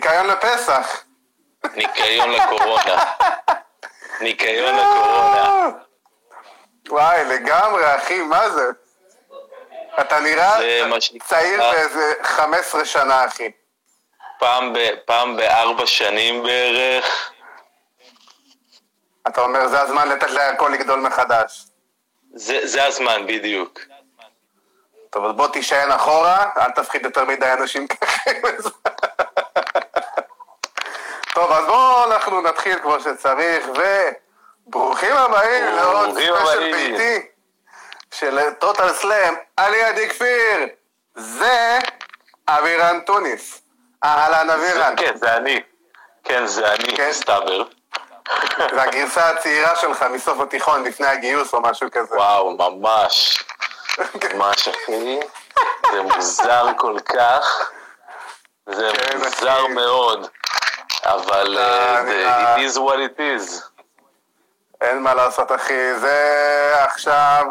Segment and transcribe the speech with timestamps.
[0.00, 1.02] ניקיון לפסח.
[1.74, 3.04] ניקיון לקורונה.
[4.20, 5.68] ניקיון לקורונה.
[6.88, 8.70] וואי, לגמרי, אחי, מה זה?
[10.00, 10.58] אתה נראה
[11.28, 13.50] צעיר באיזה 15 שנה, אחי.
[14.38, 17.30] פעם ב- פעם בארבע שנים בערך.
[19.28, 21.62] אתה אומר, זה הזמן לתת להכל לגדול מחדש.
[22.34, 23.80] זה זה הזמן בדיוק.
[25.10, 28.30] טוב, אז בוא תישען אחורה, אל תפחיד יותר מדי אנשים ככה.
[28.30, 28.70] עם זה.
[31.34, 33.66] טוב, אז בואו אנחנו נתחיל כמו שצריך,
[34.66, 37.26] וברוכים הבאים לעוד ספיישל ביתי
[38.14, 40.66] של טוטל סלאם, אני עדי כפיר.
[41.14, 41.78] זה
[42.48, 43.62] אבירן טוניס.
[44.04, 44.94] אהלן אבירן.
[44.96, 45.60] כן, זה אני.
[46.24, 47.08] כן, זה אני, כן.
[47.10, 47.62] מסתבר.
[48.74, 52.16] זה הגרסה הצעירה שלך מסוף התיכון, לפני הגיוס או משהו כזה.
[52.16, 53.44] וואו, ממש.
[54.34, 55.18] ממש, אחי.
[55.92, 57.70] זה מוזר כל כך.
[58.66, 59.66] זה כן, מוזר.
[59.66, 60.28] מאוד.
[61.04, 63.62] אבל אה, זה- נראה- it is what it is.
[64.80, 65.94] אין מה לעשות, אחי.
[65.98, 66.16] זה
[66.78, 67.44] עכשיו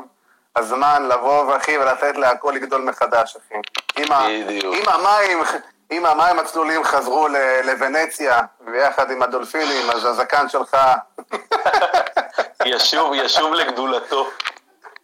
[0.56, 3.56] הזמן לבוא, אחי, ולתת להכל לגדול מחדש, אחי.
[4.46, 4.76] בדיוק.
[4.88, 5.44] המים...
[5.92, 7.28] אם המים הצלולים חזרו
[7.64, 10.78] לוונציה, ויחד עם הדולפינים, אז הזקן שלך
[12.66, 14.30] ישוב, ישוב לגדולתו.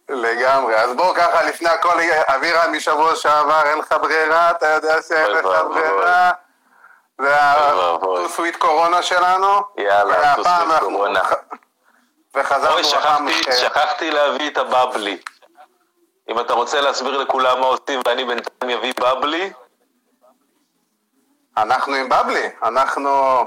[0.08, 0.76] לגמרי.
[0.76, 5.44] אז בואו ככה, לפני הכל, אבירה משבוע שעבר, אין לך ברירה, אתה יודע שאין לך.
[5.44, 6.30] ברירה.
[7.20, 7.28] זה
[7.76, 8.22] ואבוי.
[8.24, 9.48] ה-2 סוויט קורונה שלנו.
[9.78, 11.22] יאללה, אנחנו- קורונה.
[12.34, 12.84] וחזרנו אוי.
[12.84, 15.18] שכחתי, שכחתי להביא את הבבלי.
[16.28, 19.52] אם אתה רוצה להסביר לכולם מה עושים ואני בינתיים אביא בבלי,
[21.56, 23.38] אנחנו עם בבלי, אנחנו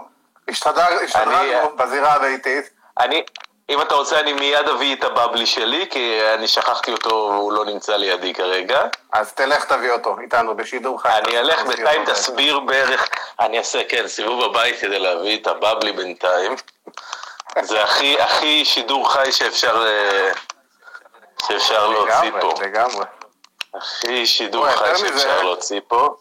[0.47, 2.69] השתדר- אני- השתדרגנו בזירה הביתית.
[2.99, 3.23] אני,
[3.69, 7.65] אם אתה רוצה אני מיד אביא את הבבלי שלי, כי אני שכחתי אותו והוא לא
[7.65, 8.81] נמצא לידי כרגע.
[9.11, 11.09] אז תלך תביא אותו איתנו בשידור חי.
[11.09, 12.05] אני אלך בינתיים.
[12.05, 13.09] תסביר בערך,
[13.39, 16.55] אני אעשה, כן, סיבוב בבית כדי להביא את הבבלי בינתיים.
[17.61, 20.31] זה הכי, הכי שידור חי שאפשר, אה,
[21.47, 22.53] שאפשר להוציא לגמרי, פה.
[22.61, 23.05] לגמרי.
[23.73, 26.15] הכי שידור וואי, חי שאפשר להוציא פה.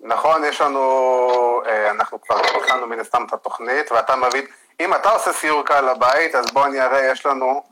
[0.00, 4.42] נכון, יש לנו, אה, אנחנו כבר התחלנו מן הסתם את התוכנית, ואתה מביא,
[4.80, 7.62] אם אתה עושה סיור קל לבית, אז בוא אני אראה, יש לנו,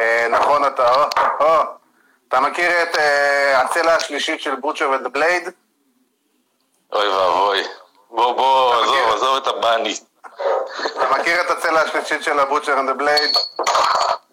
[0.00, 1.04] אה, נכון אתה, או,
[1.40, 1.62] או,
[2.28, 5.48] אתה מכיר את אה, הצלע השלישית של בוטשר ודה בלייד?
[6.92, 7.62] אוי ואבוי.
[8.10, 9.04] בוא, בוא, אתה מכיר?
[9.04, 9.94] עזוב, עזוב את הבאני.
[10.96, 13.36] אתה מכיר את הצלע השלישית של הבוטשר ודה בלייד?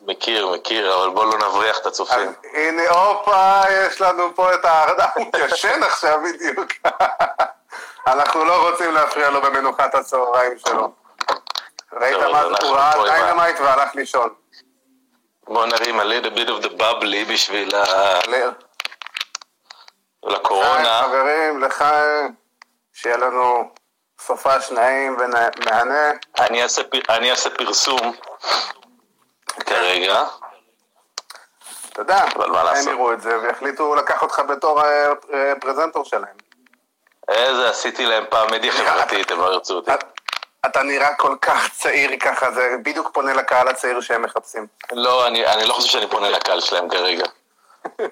[0.07, 2.33] מכיר, מכיר, אבל בוא לא נבריח את אז הצופים.
[2.53, 6.71] הנה, הופה, יש לנו פה את הארדה, הוא ישן עכשיו בדיוק.
[8.07, 11.04] אנחנו לא רוצים להפריע לו במנוחת הצהריים שלו.
[11.95, 12.67] ראית מה זה?
[12.67, 14.29] הוא ראה Dynamite והלך לישון.
[15.47, 17.83] בוא נרים a little bit of the bubbly בשביל ה...
[20.23, 21.03] לקורונה.
[21.03, 22.35] חברים, לחיים,
[22.93, 23.71] שיהיה לנו
[24.19, 26.11] סופש נעים ומהנה.
[26.39, 28.13] אני אעשה אני אעשה פרסום
[29.65, 30.23] כרגע.
[31.89, 32.25] אתה יודע,
[32.75, 32.89] הם?
[32.89, 36.35] יראו את זה ויחליטו לקח אותך בתור אה, אה, פרזנטור שלהם.
[37.27, 39.91] איזה עשיתי להם פעם מדיה חברתית, הם לא ירצו אותי.
[40.65, 44.67] אתה- נראה כל כך צעיר ככה, זה בדיוק פונה לקהל הצעיר שהם מחפשים.
[44.91, 47.25] לא, אני אני לא חושב שאני פונה לקהל שלהם כרגע.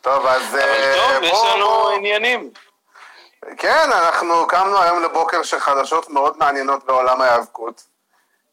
[0.00, 0.42] טוב, אז...
[0.54, 2.50] אבל אה, טוב, יש בוא- לנו בוא- עניינים.
[3.56, 7.82] כן, אנחנו קמנו היום לבוקר של חדשות מאוד מעניינות בעולם ההיאבקות.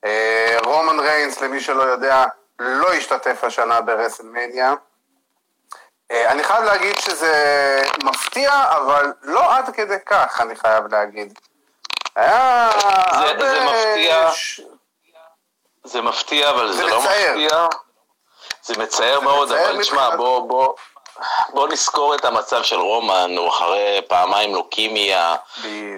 [0.05, 2.25] אה, רומן ריינס, למי שלא יודע,
[2.59, 4.73] לא השתתף השנה ברסלמניה.
[6.11, 7.33] אה, אני חייב להגיד שזה
[8.03, 11.39] מפתיע, אבל לא עד כדי כך, אני חייב להגיד.
[12.15, 12.69] היה...
[12.81, 12.87] זה-
[13.17, 14.31] הרבה זה מפתיע.
[14.31, 14.61] ש-
[15.83, 16.99] זה מפתיע, אבל זה זה לא.
[16.99, 17.67] מפתיע.
[18.63, 20.73] זה מצער מאוד, מצער אבל תשמע, בוא, בוא,
[21.49, 25.35] בוא נזכור את המצב של רומן, הוא אחרי פעמיים לוקימיה.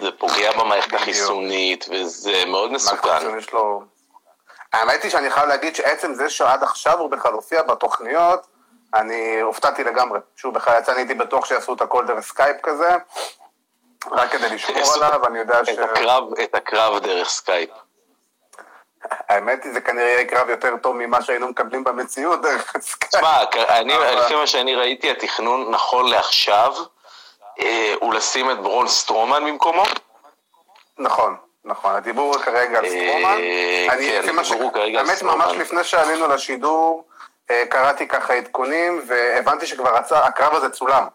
[0.02, 0.94] זה פוגע במערכת.
[0.94, 3.10] החיסונית, וזה מאוד מסוכן.
[4.74, 8.48] האמת היא שאני חייב להגיד שעצם זה שעד עכשיו הוא בכלל הופיע בתוכניות,
[8.94, 10.20] אני הופתעתי לגמרי.
[10.36, 12.90] שהוא בכלל יצא, אני הייתי בטוח שיעשו את הכל דרך סקייפ כזה,
[14.12, 15.70] רק כדי לשמור עליו, אני יודע ש...
[15.70, 17.70] את הקרב, את הקרב דרך סקייפ.
[19.30, 23.16] האמת היא, זה כנראה יהיה קרב יותר טוב ממה שהיינו מקבלים במציאות דרך סקייפ.
[23.16, 23.44] תשמע,
[24.26, 26.74] לפי מה שאני ראיתי, התכנון נכון לעכשיו
[27.60, 29.84] אה, הוא לשים את בראון סטרומן במקומו.
[30.98, 31.36] נכון,
[31.66, 33.38] נכון, הדיבור כרגע על אה, סטרומן.
[33.90, 35.38] כן, הדיבור כרגע על האמת, סטרומן.
[35.38, 37.09] ממש לפני שעלינו לשידור,
[37.70, 41.08] קראתי ככה עדכונים, והבנתי שכבר רצה, הקרב הזה צולם.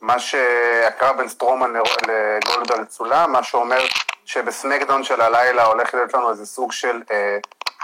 [0.00, 1.72] מה שהקרב בין סטרומן
[2.06, 3.80] לגולדברג צולם, מה שאומר
[4.24, 7.38] שבסמקדאון של הלילה הולך להיות לנו איזה סוג של אה,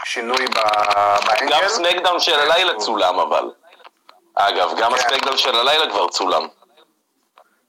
[0.05, 1.61] שינוי באנגל.
[1.61, 3.51] גם סמקדאון של הלילה צולם אבל.
[4.35, 6.47] אגב, גם הסמקדאון של הלילה כבר צולם.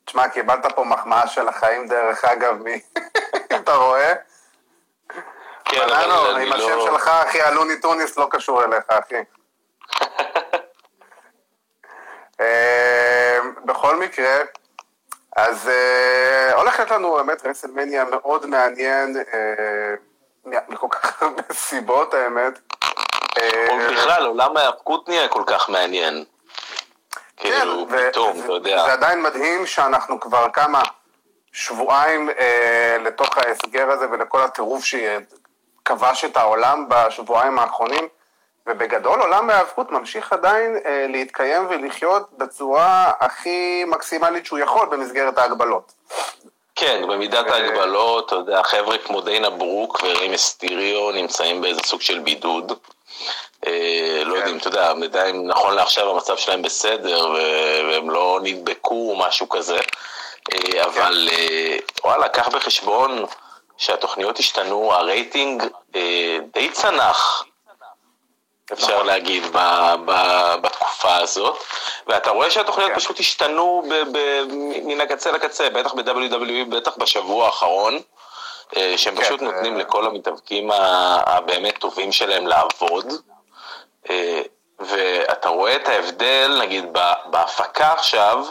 [0.05, 2.79] תשמע, קיבלת פה מחמאה של החיים דרך אגב, אם
[3.63, 4.13] אתה רואה.
[5.65, 6.85] כן, אבל אני עם השם לא...
[6.85, 9.15] שלך, אחי, הלוני טוניס לא קשור אליך, אחי.
[12.39, 13.37] אה,
[13.95, 14.38] בכל מקרה,
[15.36, 19.94] אז אה, הולכת לנו באמת רסלמניה מאוד מעניין, אה,
[20.68, 22.59] מכל כך הרבה סיבות, האמת.
[23.38, 26.24] אה, בכלל, עולם ההאבקות נהיה כל כך מעניין.
[27.38, 28.83] כאילו, ו- פתאום, אתה יודע.
[28.86, 30.81] זה עדיין מדהים שאנחנו כבר כמה
[31.51, 38.07] שבועיים אה, לתוך ההסגר הזה ולכל הטירוף שכבש את העולם בשבועיים האחרונים,
[38.67, 45.91] ובגדול עולם ההיאבקות ממשיך עדיין אה, להתקיים ולחיות בצורה הכי מקסימלית שהוא יכול במסגרת ההגבלות.
[46.75, 52.19] כן, במידת ההגבלות, אתה יודע, חבר'ה כמו דיינה ברוק ורים אסטיריו נמצאים באיזה סוג של
[52.19, 52.71] בידוד.
[53.67, 54.39] אה, לא כן.
[54.39, 57.29] יודעים, אתה יודע, עדיין נכון לעכשיו המצב שלהם בסדר,
[57.89, 59.77] והם לא נדבקו או משהו כזה.
[60.53, 63.25] אה, אבל אה, וואלה, קח בחשבון
[63.77, 65.63] שהתוכניות השתנו, הרייטינג
[65.95, 67.45] אה, די צנח.
[68.73, 69.57] אפשר להגיד, ב,
[70.06, 70.12] ב,
[70.62, 71.57] בתקופה הזאת,
[72.07, 72.95] ואתה רואה שהתוכניות כן.
[72.95, 74.44] פשוט השתנו ב, ב,
[74.83, 78.00] מן הקצה לקצה, בטח ב-WWE, בטח בשבוע האחרון,
[78.77, 80.69] אה, שהם כן, פשוט נותנים לכל המתאבקים
[81.25, 83.06] הבאמת טובים שלהם לעבוד,
[84.09, 84.41] אה,
[84.79, 86.85] ואתה רואה את ההבדל, נגיד,
[87.25, 88.45] בהפקה עכשיו,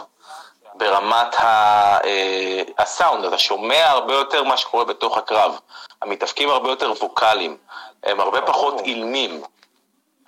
[0.75, 5.59] ברמת ה- אה, הסאונד, אתה שומע הרבה יותר מה שקורה בתוך הקרב.
[6.01, 7.57] המתאבקים הרבה יותר ווקאליים,
[8.03, 9.41] הם הרבה פחות אילמים.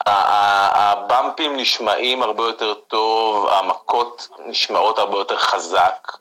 [0.06, 6.12] הבמפים נשמעים הרבה יותר טוב, המכות נשמעות הרבה יותר חזק,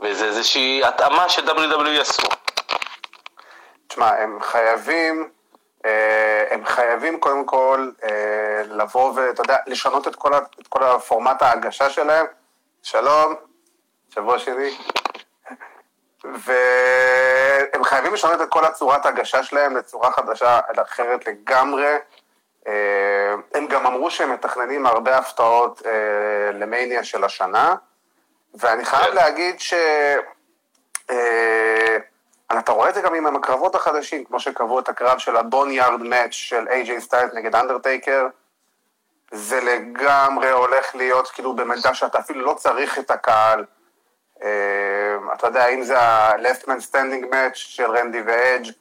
[0.00, 2.28] וזה איזושהי התאמה ש-WWE עשו.
[3.88, 5.30] תשמע, הם חייבים,
[5.84, 11.42] אה, הם חייבים קודם כל אה, לבוא ואתה יודע, לשנות את כל, את כל הפורמט
[11.42, 12.26] ההגשה שלהם.
[12.82, 13.34] שלום,
[14.14, 14.78] שבוע שני.
[16.24, 21.96] והם חייבים לשנות את כל הצורת ההגשה שלהם לצורה חדשה, אחרת לגמרי.
[22.66, 27.74] אה, הם גם אמרו שהם מתכננים הרבה הפתעות אה, למניה של השנה,
[28.54, 29.14] ואני חייב כן.
[29.14, 29.74] להגיד ש...
[31.10, 31.96] אה,
[32.58, 36.02] אתה רואה את זה גם עם הקרבות החדשים, כמו שקבעו את הקרב של הבון יארד
[36.02, 38.26] מאץ' של איי-ג'יי סטיילס נגד אנדרטייקר.
[39.30, 43.64] זה לגמרי הולך להיות כאילו במידע שאתה אפילו לא צריך את הקהל.
[45.34, 48.72] אתה יודע, אם זה ה-left man standing match של רנדי ואדג',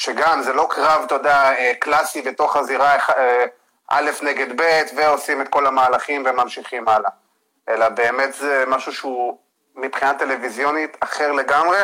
[0.00, 3.44] שגם זה לא קרב, אתה יודע, אה, קלאסי בתוך הזירה אה,
[3.88, 7.10] א' נגד ב', ועושים את כל המהלכים וממשיכים הלאה.
[7.68, 9.38] אלא באמת זה משהו שהוא
[9.74, 11.78] מבחינה טלוויזיונית אחר לגמרי,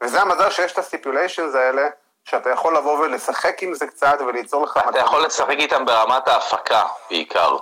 [0.00, 1.88] וזה המזל שיש את הסטיפוליישנס האלה,
[2.24, 4.80] שאתה יכול לבוא ולשחק עם זה קצת וליצור לך...
[4.88, 7.56] אתה יכול לשחק איתם ברמת ההפקה בעיקר.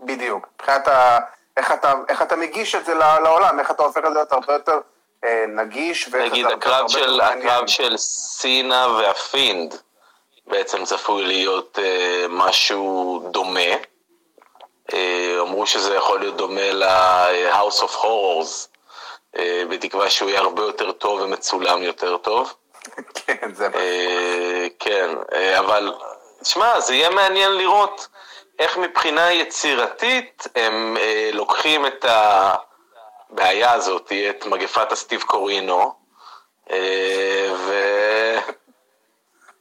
[0.00, 0.48] בדיוק.
[0.54, 1.18] מבחינת ה...
[1.56, 4.52] איך אתה, איך אתה מגיש את זה לעולם, איך אתה הופך את זה להיות הרבה
[4.52, 4.80] יותר
[5.48, 6.08] נגיש.
[6.08, 7.20] נגיד הקרב של.
[7.20, 9.74] הקרב של סינה והפינד
[10.46, 13.70] בעצם צפוי להיות אה, משהו דומה.
[14.92, 18.68] אה, אמרו שזה יכול להיות דומה ל-House of Horrors,
[19.38, 22.54] אה, בתקווה שהוא יהיה הרבה יותר טוב ומצולם יותר טוב.
[23.26, 23.68] כן, זה...
[23.74, 25.94] אה, כן, אה, אבל
[26.44, 28.08] שמע, זה יהיה מעניין לראות
[28.58, 32.04] איך מבחינה יצירתית הם אה, לוקחים את
[33.32, 35.94] הבעיה הזאת, את מגפת הסטיב קורינו,
[36.70, 37.72] אה, ו...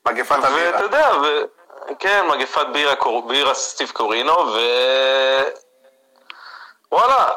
[0.07, 0.81] מגפת ואתה הבירה.
[0.81, 1.27] יודע, ו...
[1.99, 3.27] כן, מגפת בירה, קור...
[3.27, 4.59] בירה סטיב קורינו, ו...
[6.91, 7.27] וואלה,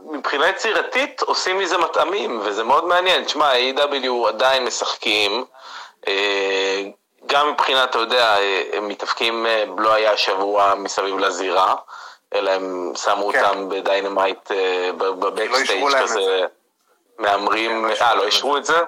[0.00, 3.24] מבחינה יצירתית עושים מזה מטעמים, וזה מאוד מעניין.
[3.24, 4.28] תשמע, A.W.
[4.28, 5.44] עדיין משחקים,
[6.08, 6.82] אה,
[7.26, 9.46] גם מבחינת, אתה יודע, אה, הם מתאפקים,
[9.78, 11.74] לא היה שבוע מסביב לזירה,
[12.34, 13.44] אלא הם שמו כן.
[13.44, 16.46] אותם ב-Dynamite, אה, אישרו ב-backstage להם את כזה, זה.
[17.18, 18.78] מהמרים, כן, לא אה, לא אישרו את זה?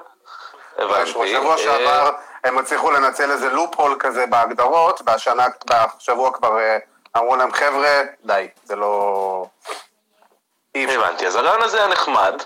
[0.78, 1.11] הבנתי.
[1.11, 2.11] בשבוע אה, שעבר
[2.44, 6.78] הם הצליחו לנצל איזה loophole כזה בהגדרות, והשנה, בשבוע כבר אה,
[7.16, 9.44] אמרו להם, חבר'ה, די, זה לא...
[10.75, 12.42] הבנתי, אז הרעיון הזה היה נחמד.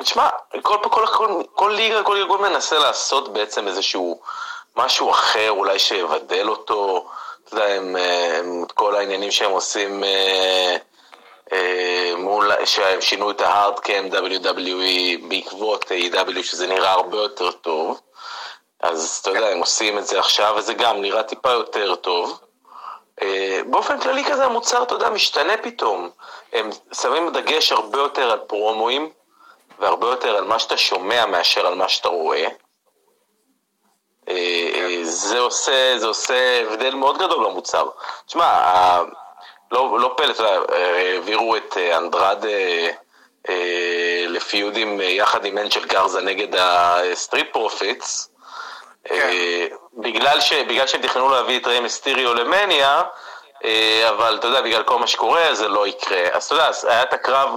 [0.00, 0.28] תשמע,
[0.62, 4.20] כל, כל, כל, כל ליגה, כל ארגון מנסה לעשות בעצם איזשהו
[4.76, 7.08] משהו אחר, אולי שיבדל אותו.
[7.52, 10.76] יודע, הם, אה, הם, כל העניינים שהם עושים אה,
[11.52, 16.42] אה, מול, שהם שינו את ההארדקאם WWE בעקבות A.W.
[16.42, 18.00] שזה נראה הרבה יותר טוב.
[18.80, 22.40] אז אתה יודע, הם עושים את זה עכשיו, וזה גם נראה טיפה יותר טוב.
[23.66, 26.10] באופן כללי כזה המוצר, אתה יודע, משתנה פתאום.
[26.52, 29.10] הם שמים דגש הרבה יותר על פרומואים,
[29.78, 32.46] והרבה יותר על מה שאתה שומע מאשר על מה שאתה רואה.
[34.30, 37.86] אה, זה עושה, זה עושה הבדל מאוד גדול במוצר.
[38.26, 39.02] תשמע, ה-
[39.72, 42.90] לא, לא יודע, אה, העבירו את אה, אנדרדה אה,
[43.48, 48.30] אה, ל-feudים אה, יחד עם אנג'ל גרזה נגד הסטריט פרופיטס.
[49.10, 53.02] אה, בגלל, ש, בגלל שהם תכננו להביא את ריי מיסטיריו למניה,
[53.64, 56.20] אה, אבל אתה יודע, בגלל כל מה שקורה זה לא יקרה.
[56.32, 57.56] אז אתה יודע, היה את הקרב אה,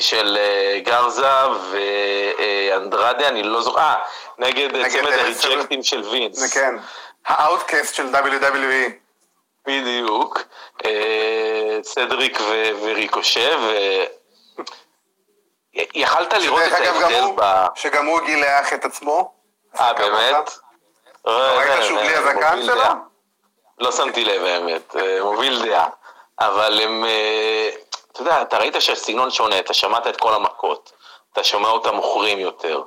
[0.00, 3.94] של אה, גרזה ואנדרדה, אני לא זוכר, אה,
[4.38, 6.54] נגד אה, צמד אה, הריג'קטים של וינס.
[6.54, 6.74] כן,
[7.26, 8.92] האאוטקאסט של WWE.
[9.66, 10.42] בדיוק.
[10.84, 12.38] אה, סדריק
[12.82, 13.50] וריקושה.
[15.74, 17.64] יכלת לראות את ההבדל ב...
[17.74, 19.32] שגם הוא גילח את עצמו.
[19.78, 20.50] אה, באמת?
[21.26, 22.84] ראית שהוא בלי הזקן שלו?
[23.78, 25.88] לא שמתי לב האמת, אה, מוביל דעה.
[26.40, 27.70] אבל הם, אה,
[28.18, 30.92] אתה יודע, אתה ראית שהסגנון שונה, אתה שמעת את כל המכות,
[31.32, 32.82] אתה שומע אותם מוכרים יותר.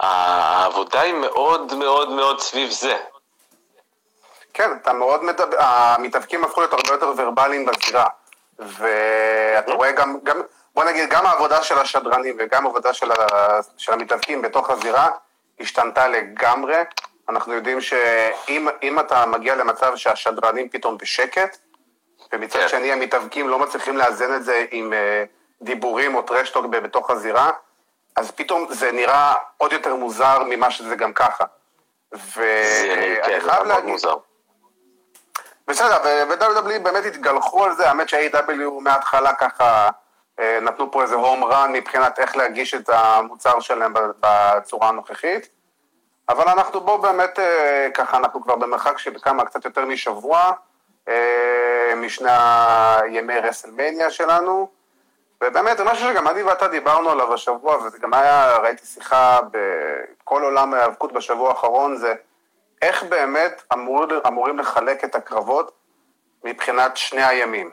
[0.00, 2.96] העבודה היא מאוד מאוד מאוד סביב זה.
[4.54, 8.06] כן, אתה מאוד מדבר, המתאבקים הפכו להיות הרבה יותר ורבליים בזירה.
[8.58, 10.42] ואתה רואה גם, גם,
[10.74, 13.16] בוא נגיד, גם העבודה של השדרנים וגם העבודה של, ה,
[13.76, 15.10] של המתאבקים בתוך הזירה
[15.60, 16.76] השתנתה לגמרי.
[17.28, 21.58] אנחנו יודעים שאם אם אתה מגיע למצב שהשדרנים פתאום בשקט,
[22.32, 22.68] ומצד כן.
[22.68, 25.24] שני המתאבקים לא מצליחים לאזן את זה עם אה,
[25.62, 27.50] דיבורים או טרשטוק בתוך הזירה,
[28.16, 31.44] אז פתאום זה נראה עוד יותר מוזר ממה שזה גם ככה.
[32.12, 34.14] זה, ואני כן, זה חייב מאוד להגיד, מוזר.
[35.68, 39.90] בסדר, ו-WWE באמת התגלחו על זה, האמת ש-AW מההתחלה ככה
[40.40, 45.48] אה, נתנו פה איזה הום רן מבחינת איך להגיש את המוצר שלהם בצורה הנוכחית.
[46.28, 50.52] אבל אנחנו בואו באמת, אה, ככה, אנחנו כבר במרחק של כמה, קצת יותר משבוע
[51.08, 52.30] אה, משני
[53.08, 54.68] ימי רסלמניה שלנו,
[55.40, 60.42] ובאמת, זה משהו שגם אני ואתה דיברנו עליו השבוע, וזה גם היה, ראיתי שיחה בכל
[60.42, 62.14] עולם ההיאבקות בשבוע האחרון, זה
[62.82, 65.72] איך באמת אמור, אמורים לחלק את הקרבות
[66.44, 67.70] מבחינת שני הימים.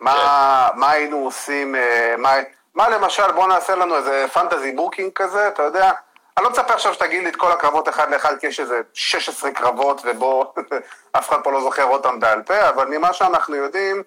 [0.00, 2.34] מה, מה היינו עושים, אה, מה,
[2.74, 5.92] מה למשל, בוא נעשה לנו איזה fantasy booking כזה, אתה יודע,
[6.38, 9.50] אני לא מצפה עכשיו שתגיד לי את כל הקרבות אחד לאחד, כי יש איזה 16
[9.50, 10.44] קרבות, ובוא,
[11.18, 14.02] אף אחד פה לא זוכר אותם בעל פה, אבל ממה שאנחנו יודעים,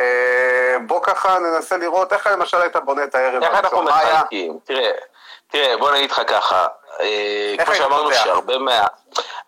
[0.00, 3.42] אה, בוא ככה ננסה לראות איך למשל היית בונה את הערב.
[3.42, 3.82] איך אנחנו?
[3.82, 4.58] מחלקים?
[4.64, 4.90] תראה,
[5.48, 6.66] תראה, בוא נגיד לך ככה,
[7.00, 8.24] אה, כמו שאמרנו פותח?
[8.24, 8.86] שהרבה מה...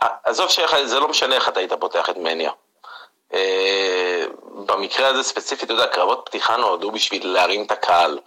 [0.02, 2.50] אה, עזוב שאיך, זה לא משנה איך אתה היית פותח את מניה.
[3.35, 4.25] אה,
[4.66, 8.19] במקרה הזה ספציפית, אתה יודע, קרבות פתיחה נועדו בשביל להרים את הקהל.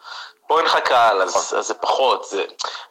[0.48, 2.24] פה אין לך קהל, אז, אז זה פחות.
[2.24, 2.46] זה...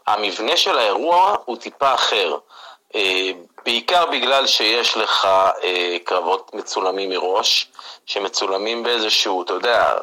[0.07, 2.37] המבנה של האירוע הוא טיפה אחר.
[2.95, 3.31] אה,
[3.65, 5.25] בעיקר בגלל שיש לך
[5.63, 7.71] אה, קרבות מצולמים מראש,
[8.07, 9.95] שמצולמים באיזשהו, אתה יודע,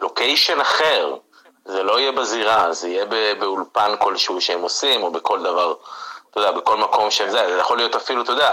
[0.00, 1.16] לוקיישן אחר.
[1.64, 3.04] זה לא יהיה בזירה, זה יהיה
[3.34, 5.74] באולפן כלשהו שהם עושים, או בכל דבר,
[6.30, 8.52] אתה יודע, בכל מקום שהם זה, זה יכול להיות אפילו, אתה יודע,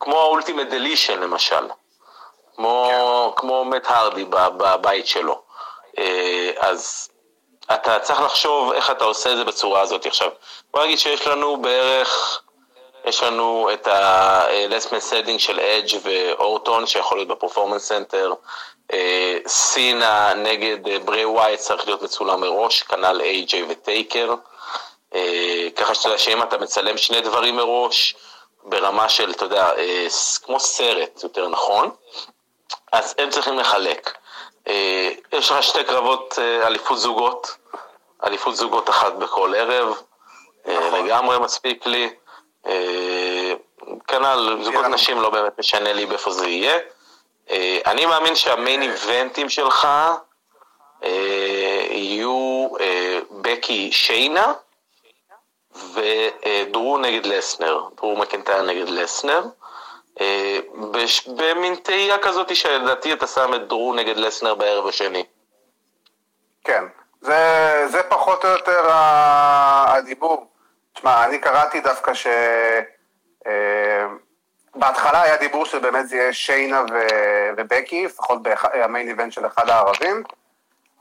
[0.00, 1.68] כמו האולטימט דלישן למשל,
[2.56, 5.45] כמו, מת הרדי בבית שלו.
[5.98, 7.08] אה, אז
[7.74, 10.06] אתה צריך לחשוב איך אתה עושה את זה בצורה הזאת.
[10.06, 10.30] עכשיו,
[10.70, 12.42] בוא נגיד שיש לנו בערך,
[13.04, 18.34] יש לנו את ה- last man standing של אדג' ואורטון, שיכול להיות ב-Performance Center.
[18.92, 24.34] אה, סינה נגד אה, בריי ווייאט צריך להיות מצולם מראש, כנ"ל איי-ג'יי וטייקר.
[25.14, 28.16] אה, ככה שאתה יודע שאם אתה מצלם שני דברים מראש,
[28.64, 30.06] ברמה של, אתה יודע, אה,
[30.42, 31.90] כמו סרט, יותר נכון,
[32.92, 34.18] אז הם צריכים לחלק.
[34.68, 37.56] אה, יש לך שתי קרבות אה, אליפות זוגות,
[38.24, 40.02] אליפות זוגות אחת בכל ערב,
[40.68, 42.10] אה, לגמרי מספיק לי.
[42.66, 43.54] אה,
[44.06, 44.86] כנ"ל, זוגות.
[44.86, 46.78] נשים לא באמת משנה לי באיפה זה יהיה.
[47.50, 49.88] אה, אני מאמין שהמיין איבנטים שלך
[51.04, 54.52] אה, יהיו אה, בקי שיינה
[55.94, 59.42] ודרו נגד לסנר, דרו מקנטייר נגד לסנר.
[60.20, 60.58] אה,
[60.92, 65.24] בש- במין תהייה כזאת שלדעתי אתה שם את דרו נגד לסנר בערב השני.
[66.64, 66.84] כן,
[67.20, 67.36] זה,
[67.88, 70.46] זה פחות או יותר הדיבור.
[70.94, 72.26] תשמע, אני קראתי דווקא ש...
[73.46, 74.06] אה,
[74.74, 76.98] בהתחלה היה דיבור שבאמת זה יהיה שיינה ו...
[77.56, 80.22] ובקי, לפחות במיין איבנט של אחד הערבים,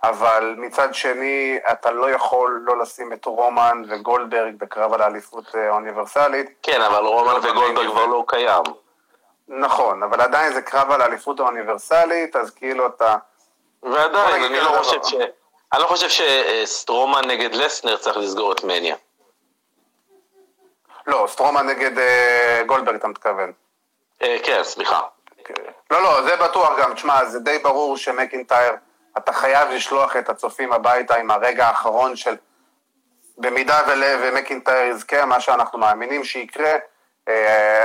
[0.04, 5.68] אבל מצד שני, אתה לא יכול לא לשים את רומן וגולדברג בקרב על האליפות אה,
[5.70, 6.50] האוניברסלית.
[6.64, 8.64] כן, אבל רומן לא וגולדברג כבר לא קיים.
[9.48, 13.16] נכון, אבל עדיין זה קרב על האליפות האוניברסלית, אז כאילו אתה...
[13.84, 15.04] ועדיין, אני כזה לא חושב.
[15.04, 15.14] ש...
[15.74, 18.96] אני לא חושב שסטרומן נגד לסנר צריך לסגור את מניה.
[21.08, 23.52] לא, סטרומן נגד אה, גולדברג, אתה מתכוון.
[24.22, 25.02] אה, כן, סליחה.
[25.92, 26.94] לא, לא, זה בטוח גם.
[26.94, 28.74] תשמע, זה די ברור שמקינטייר,
[29.18, 32.36] אתה חייב לשלוח את הצופים הביתה עם הרגע האחרון של
[33.38, 36.72] במידה ול- ומקינטייר יזכה, מה שאנחנו מאמינים שיקרה,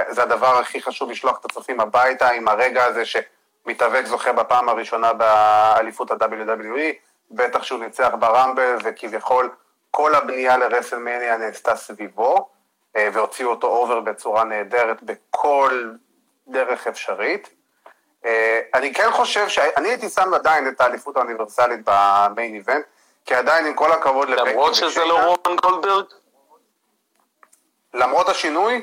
[0.09, 5.13] זה הדבר הכי חשוב לשלוח את הצופים הביתה עם הרגע הזה שמתאבק זוכה בפעם הראשונה
[5.13, 6.95] באליפות ה-WWE,
[7.31, 9.51] בטח שהוא ניצח ב-Rumble וכביכול
[9.91, 12.49] כל הבנייה לרסלמניה נעשתה סביבו,
[12.97, 15.91] אה, והוציאו אותו over בצורה נהדרת בכל
[16.49, 17.51] דרך אפשרית.
[18.25, 19.59] אה, אני כן חושב ש...
[19.59, 22.85] אני הייתי שם עדיין את האליפות האוניברסלית ב-main event,
[23.25, 26.05] כי עדיין עם כל הכבוד למרות שזה לא רומן גולדברג?
[27.95, 28.81] למרות השינוי, אה,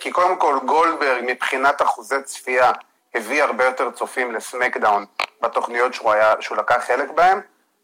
[0.00, 2.72] כי קודם כל גולדברג מבחינת אחוזי צפייה
[3.14, 5.04] הביא הרבה יותר צופים לסמקדאון
[5.40, 7.40] בתוכניות שהוא, היה, שהוא לקח חלק בהן,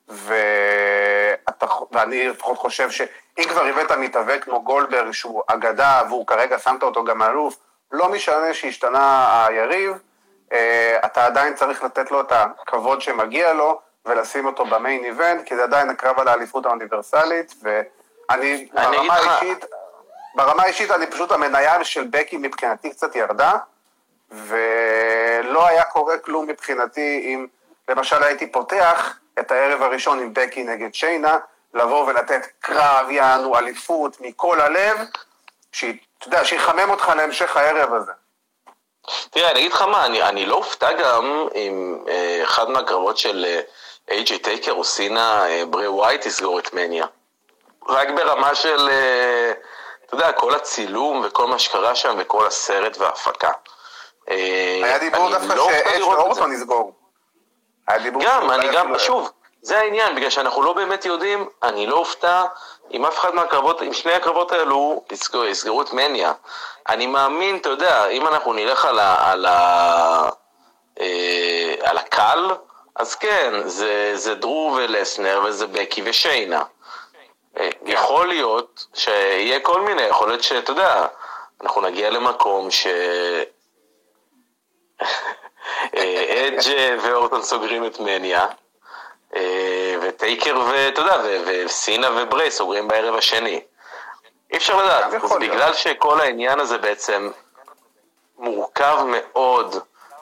[0.09, 6.83] ואתה, ואני לפחות חושב שאם כבר הבאת מתאבק כמו גולדברג שהוא אגדה והוא כרגע שמת
[6.83, 7.57] אותו גם אלוף,
[7.93, 9.93] לא משנה שהשתנה היריב,
[10.53, 15.57] אה, אתה עדיין צריך לתת לו את הכבוד שמגיע לו ולשים אותו במיין איבנט, כי
[15.57, 17.89] זה עדיין הקרב על האליפות האוניברסלית, ואני
[18.31, 19.15] אני ברמה.
[19.15, 19.65] האישית,
[20.35, 23.53] ברמה האישית אני פשוט, המניה של בקי מבחינתי קצת ירדה,
[24.31, 27.47] ולא היה קורה כלום מבחינתי אם
[27.89, 31.39] למשל הייתי פותח את הערב הראשון עם בקי נגד שיינה,
[31.75, 34.99] לבוא ולתת קרב, יענו, אליפות מכל הלב,
[35.73, 38.13] שהיא, אתה יודע, שיחמם אותך להמשך הערב הזה.
[39.31, 43.45] תראה, אני אגיד לך מה, אני, אני לא אופתע גם אם אה, אחד מהקרבות של
[43.49, 43.61] אה,
[44.09, 47.07] איי-ג'יי טייקר או סינה, אה, ברי ווייט יסגור את מניה.
[47.89, 49.53] רק ברמה של, אה,
[50.15, 53.53] אתה יודע, כל הצילום וכל מה שקרה שם וכל הסרט וההפקה.
[54.31, 56.07] אה, היה דיבור דווקא לא שאש זה.
[56.07, 56.93] ואורטון יסגור.
[58.21, 59.31] גם, אני גם, שוב,
[59.63, 62.45] זה העניין, בגלל שאנחנו לא באמת יודעים, אני לא אופתע
[62.93, 66.33] אם אף אחד מהקרבות, אם שני הקרבות האלו יסגרו, יסגרו את מניה.
[66.89, 70.29] אני מאמין, אתה יודע, אם אנחנו נלך על, ה, על, ה,
[71.01, 72.51] אה, על הקל,
[72.97, 76.63] אז כן, זה, זה דרו ולסנר וזה בקי ושיינה.
[77.59, 81.07] אה, יכול להיות שיהיה כל מיני, יכול להיות שאתה יודע,
[81.61, 82.87] אנחנו נגיע למקום ש...
[85.97, 88.47] אה, אדג' ואורטון סוגרים את מניה,
[89.37, 93.63] אה, וטייקר ואתה יודע, וסינה וברי סוגרים בערב השני.
[94.53, 95.23] אי אפשר לדעת.
[95.41, 97.31] בגלל שכל העניין הזה בעצם
[98.39, 99.77] מורכב מאוד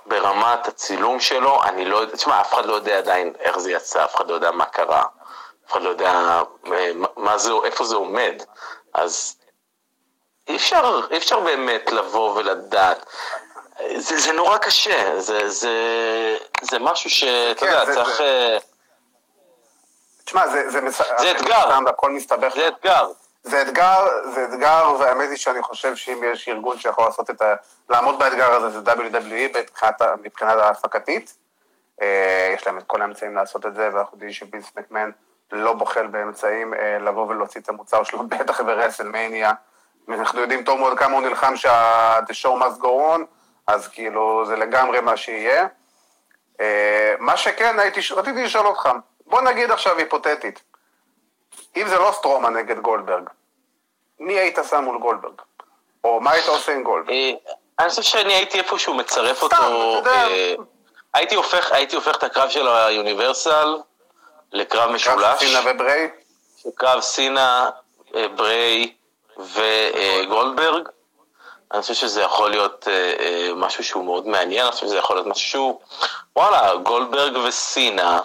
[0.07, 4.05] ברמת הצילום שלו, אני לא יודע, תשמע, אף אחד לא יודע עדיין איך זה יצא,
[4.05, 5.03] אף אחד לא יודע מה קרה,
[5.70, 8.42] אף אחד לא יודע אה, מה- זה, איפה זה עומד,
[8.94, 9.37] אז
[10.48, 13.06] אי אפשר, אי אפשר באמת לבוא ולדעת.
[13.96, 15.70] זה, זה נורא קשה, זה, זה,
[16.62, 18.16] זה משהו שאתה כן, יודע, זה- צריך...
[18.16, 18.59] זה- אה,
[20.24, 20.70] תשמע, זה...
[20.70, 21.00] זה, מס...
[21.18, 21.78] זה אתגר.
[21.88, 22.54] הכל מסתבך.
[22.54, 23.09] זה אתגר.
[23.42, 27.54] זה אתגר, זה אתגר, והאמת היא שאני חושב שאם יש ארגון שיכול לעשות את ה...
[27.90, 31.35] לעמוד באתגר הזה, זה WWE מבחינת, ה- מבחינת ההפקתית.
[32.02, 35.11] אה, יש להם את כל האמצעים לעשות את זה, ואנחנו יודעים שווינס מקמן
[35.52, 39.52] לא בוחל באמצעים אה, לבוא ולהוציא את המוצר שלו, בטח ברסלמניה.
[40.08, 43.20] אנחנו יודעים טוב מאוד כמה הוא נלחם שה-The show must go on,
[43.66, 45.66] אז כאילו זה לגמרי מה שיהיה.
[46.60, 48.88] אה, מה שכן, הייתי, רציתי לשאול אותך,
[49.26, 50.62] בוא נגיד עכשיו היפותטית,
[51.76, 53.28] אם זה לא סטרומה נגד גולדברג,
[54.20, 55.40] מי היית שם מול גולדברג?
[56.04, 57.14] או מה היית עושה עם גולדברג?
[57.14, 57.30] אה,
[57.78, 60.26] אני חושב שאני הייתי איפשהו מצרף סתם, אותו, אתה יודע.
[60.26, 60.54] אה,
[61.14, 61.34] הייתי
[61.96, 63.76] הופך את הקרב של היוניברסל
[64.52, 66.10] לקרב משולש, סינה ובריי?
[66.74, 67.70] קרב סינה,
[68.14, 68.94] אה, בריי
[69.38, 70.88] וגולדברג.
[71.72, 75.16] אני חושב שזה יכול להיות אה, אה, משהו שהוא מאוד מעניין, אני חושב שזה יכול
[75.16, 75.80] להיות משהו
[76.36, 78.20] וואלה, גולדברג וסינה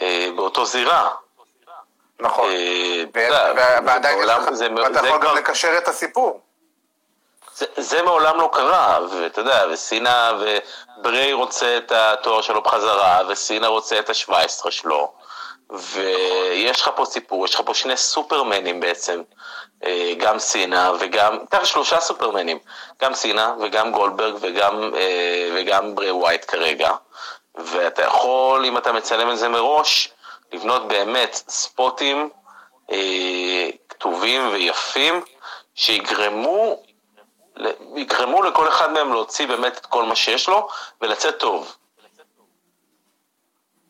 [0.00, 1.10] אה, באותו זירה.
[2.20, 2.50] נכון.
[2.50, 4.10] אה, אתה
[4.82, 6.40] ואתה יכול גם לקשר את הסיפור.
[7.54, 13.66] זה, זה מעולם לא קרה, ואתה יודע, וסינה ובריי רוצה את התואר שלו בחזרה, וסינה
[13.66, 15.12] רוצה את ה-17 שלו,
[15.78, 19.22] ויש לך פה סיפור, יש לך פה שני סופרמנים בעצם,
[19.84, 22.58] אה, גם סינה וגם, תכף שלושה סופרמנים,
[23.02, 26.90] גם סינה וגם גולדברג וגם, אה, וגם בריי ווייאט כרגע,
[27.54, 30.12] ואתה יכול, אם אתה מצלם את זה מראש,
[30.52, 32.28] לבנות באמת spotים
[32.90, 35.22] אה, כתובים ויפים,
[35.74, 36.82] שיגרמו
[37.96, 40.68] יגרמו לכל אחד מהם להוציא באמת את כל מה שיש לו
[41.00, 41.76] ולצאת טוב.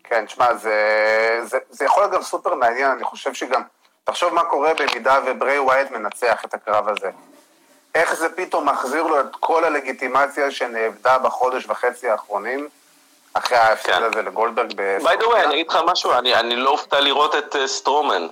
[0.05, 3.63] כן, תשמע, זה, זה, זה יכול להיות גם סופר מעניין, אני חושב שגם,
[4.05, 7.11] תחשוב מה קורה במידה ובריי ווייאט מנצח את הקרב הזה.
[7.95, 12.69] איך זה פתאום מחזיר לו את כל הלגיטימציה שנאבדה בחודש וחצי האחרונים,
[13.35, 14.03] אחרי ההפסד כן.
[14.03, 14.73] הזה לגולדברג.
[14.77, 17.69] ב- by the way, אני אגיד לך משהו, אני, אני לא אופתע לראות את אה,
[17.69, 18.27] סטרומן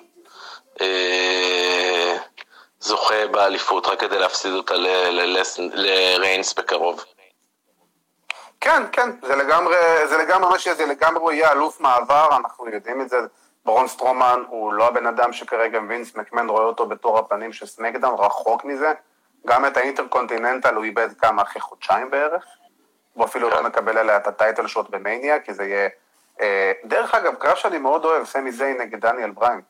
[0.80, 2.16] אה,
[2.80, 4.74] זוכה באליפות רק כדי להפסיד אותה
[5.72, 7.04] לריינס בקרוב.
[8.62, 9.76] כן, כן, זה לגמרי,
[10.08, 13.16] זה לגמרי מה שזה, לגמרי הוא יהיה אלוף מעבר, אנחנו יודעים את זה,
[13.64, 18.14] בראון סטרומן הוא לא הבן אדם שכרגע וינס מקמן רואה אותו בתור הפנים של סמקדאון,
[18.18, 18.92] רחוק מזה.
[19.46, 22.44] גם את האינטרקונטיננטל הוא איבד כמה אחרי חודשיים בערך.
[23.14, 25.88] הוא אפילו לא מקבל עליה את ה-title shot במניה, כי זה יהיה...
[26.40, 29.60] אה, דרך אגב, קרב שאני מאוד אוהב, סמי זיין נגד דניאל בריין.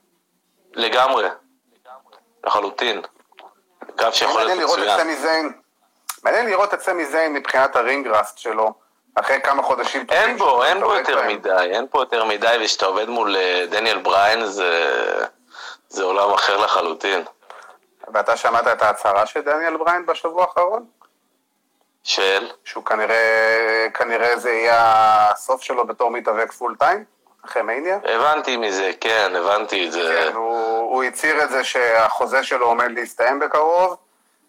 [0.75, 1.29] לגמרי.
[2.45, 3.03] לחלוטין.
[3.97, 4.71] קרב שיכול להיות
[5.07, 5.53] מצוין.
[6.25, 8.82] מעניין לראות את סמי זיין מבחינת ה-ring rust שלו.
[9.15, 13.09] אחרי כמה חודשים אין בו, אין בו יותר מדי, אין פה יותר מדי, וכשאתה עובד
[13.09, 15.01] מול אה, דניאל בריין זה,
[15.89, 17.25] זה עולם אחר לחלוטין.
[18.15, 20.87] ואתה שמעת את ההצהרה של דניאל בריין בשבוע האחרון?
[22.05, 22.51] של?
[22.65, 27.05] שהוא כנראה, כנראה זה יהיה הסוף שלו בתור מתאבק פול טיים,
[27.45, 27.99] אחרי מניה?
[28.05, 30.23] הבנתי מזה, כן, הבנתי את זה.
[30.29, 33.97] כן, הוא, הוא הצהיר את זה שהחוזה שלו עומד להסתיים בקרוב,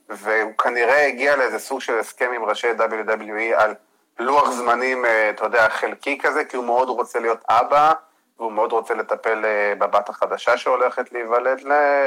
[0.09, 3.75] והוא כנראה הגיע לאיזה סוג של הסכם עם ראשי WWE על
[4.19, 7.93] לוח זמנים, אה, אתה יודע, חלקי כזה, כי הוא מאוד רוצה להיות אבא,
[8.39, 11.61] והוא מאוד רוצה לטפל אה, בבת החדשה שהולכת להיוולד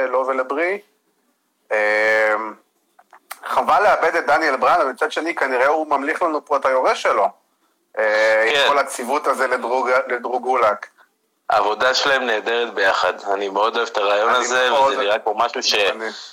[0.09, 0.79] לו ולברי.
[1.71, 2.35] אה,
[3.45, 7.01] חבל לאבד את דניאל בריין, אבל מצד שני כנראה הוא ממליך לנו פה את היורש
[7.01, 7.27] שלו.
[7.93, 8.01] כן.
[8.65, 10.87] עם כל הציוות הזה לדרוג, לדרוגולק.
[11.49, 15.75] העבודה שלהם נהדרת ביחד, אני מאוד אוהב את הרעיון הזה, וזה נראה כמו משהו ש...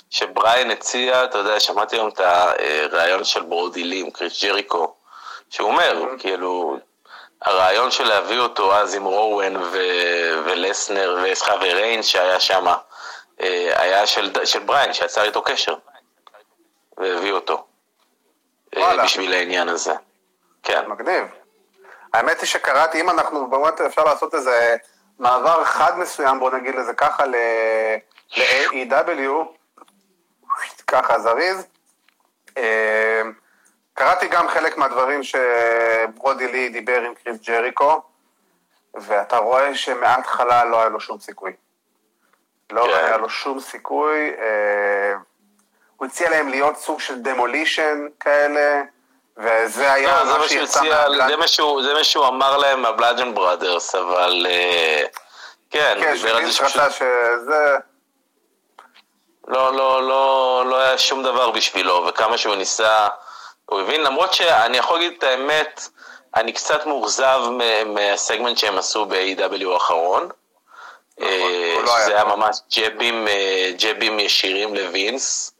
[0.09, 4.94] שבריין הציע, אתה יודע, שמעתי היום את הרעיון של ברודילים, קריס ג'ריקו,
[5.55, 6.05] שהוא אומר.
[6.19, 6.77] כאילו,
[7.41, 12.65] הרעיון של להביא אותו אז עם רואוון ו- ולסנר וסליחה וריין שהיה שם,
[13.41, 15.75] אה, היה של, של בריין, שיצר איתו קשר,
[16.97, 17.65] והביא אותו.
[18.77, 19.03] אה, וואלה.
[19.03, 19.93] בשביל העניין הזה.
[20.63, 20.85] כן.
[20.87, 21.25] מגניב.
[22.13, 24.75] האמת היא שקראתי, אם אנחנו באמת אפשר לעשות איזה
[25.19, 29.31] מעבר חד מסוים, בוא נגיד לזה ככה, ל-AEW,
[30.87, 31.67] ככה זריז.
[33.95, 38.01] קראתי גם חלק מהדברים שברודי לי דיבר עם קריס ג'ריקו,
[38.93, 41.53] ואתה רואה שמההתחלה לא היה לו שום סיכוי.
[42.71, 42.93] לא כן.
[42.93, 44.31] היה לו שום סיכוי.
[44.39, 45.13] אה,
[45.97, 48.81] הוא הציע להם להיות סוג של דמולישן כאלה,
[49.37, 51.29] וזה היה לא, מה שיצא מהבלאד...
[51.29, 54.47] זה, זה מה שהוא אמר להם מהבלאג'ן בראדרס, אבל...
[54.49, 55.03] אה,
[55.69, 56.81] כן, כן, זה שפשוט...
[56.91, 57.77] שזה...
[59.47, 63.07] לא, לא, לא, לא היה שום דבר בשבילו, וכמה שהוא ניסה...
[63.65, 65.87] הוא הבין, למרות שאני יכול להגיד את האמת,
[66.35, 67.39] אני קצת מאוכזב
[67.85, 70.29] מהסגמנט שהם עשו ב-AW האחרון.
[71.17, 75.51] נכון, אה, לא שזה היה ממש ג'בים, אה, ג'בים ישירים לווינס.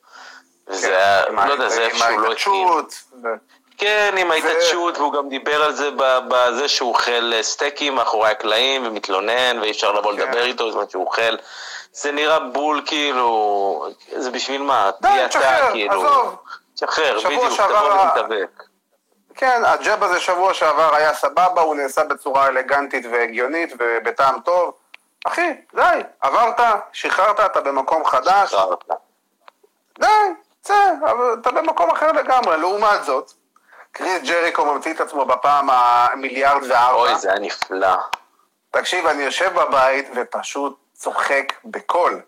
[0.67, 3.37] כן, היה, לא יודע, זה איפה שהוא לא התאים.
[3.77, 5.89] כן, עם ההתעטשות, והוא גם דיבר על זה
[6.27, 10.45] בזה שהוא אוכל אה, סטייקים מאחורי הקלעים ומתלונן, ואי אפשר לבוא לדבר כן.
[10.45, 11.35] איתו בזמן שהוא אוכל.
[11.93, 14.91] זה נראה בול, כאילו, זה בשביל מה?
[15.01, 16.35] די, תשחרר, עזוב.
[16.75, 18.63] שחרר, בדיוק, תבוא ותתאבק.
[19.35, 24.73] כן, הג'אב הזה שבוע שעבר היה סבבה, הוא נעשה בצורה אלגנטית והגיונית ובטעם טוב.
[25.25, 26.59] אחי, די, עברת,
[26.91, 28.51] שחררת, אתה במקום חדש.
[28.51, 28.83] שחררת.
[29.99, 30.07] די,
[30.61, 30.91] צא,
[31.41, 32.57] אתה במקום אחר לגמרי.
[32.57, 33.31] לעומת זאת,
[33.91, 36.91] קריס ג'ריקו ממציא את עצמו בפעם המיליארד וארבע.
[36.91, 37.95] אוי, זה היה נפלא.
[38.71, 42.21] תקשיב, אני יושב בבית ופשוט צוחק בקול.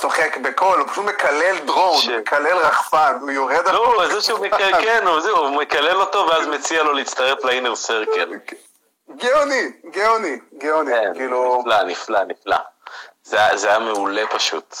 [0.00, 3.74] צוחק בקול, הוא פשוט מקלל דרון, מקלל רחפן, הוא יורד על...
[3.74, 8.38] לא, זה שהוא מקלל, כן, הוא מקלל אותו ואז מציע לו להצטרף לאינר סרקל.
[9.16, 11.58] גאוני, גאוני, גאוני, כן, כאילו...
[11.58, 12.56] נפלא, נפלא, נפלא.
[13.24, 14.76] זה היה מעולה פשוט.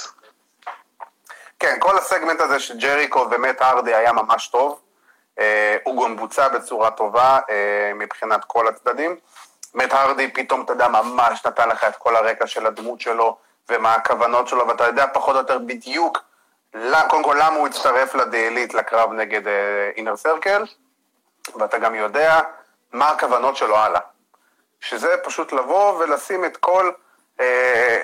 [1.58, 4.80] כן, כל הסגמנט הזה של ג'ריקו ומט הרדי היה ממש טוב.
[5.38, 9.16] אה, הוא גם בוצע בצורה טובה אה, מבחינת כל הצדדים.
[9.74, 13.49] מט הרדי פתאום, אתה יודע, ממש נתן לך את כל הרקע של הדמות שלו.
[13.68, 16.18] ומה הכוונות שלו, ואתה יודע פחות או יותר בדיוק,
[17.08, 19.42] קודם כל למה הוא הצטרף לדעילית לקרב נגד
[19.96, 20.64] אינר uh, סרקל,
[21.54, 22.40] ואתה גם יודע
[22.92, 24.00] מה הכוונות שלו הלאה.
[24.80, 26.92] שזה פשוט לבוא ולשים את כל,
[27.38, 27.42] uh,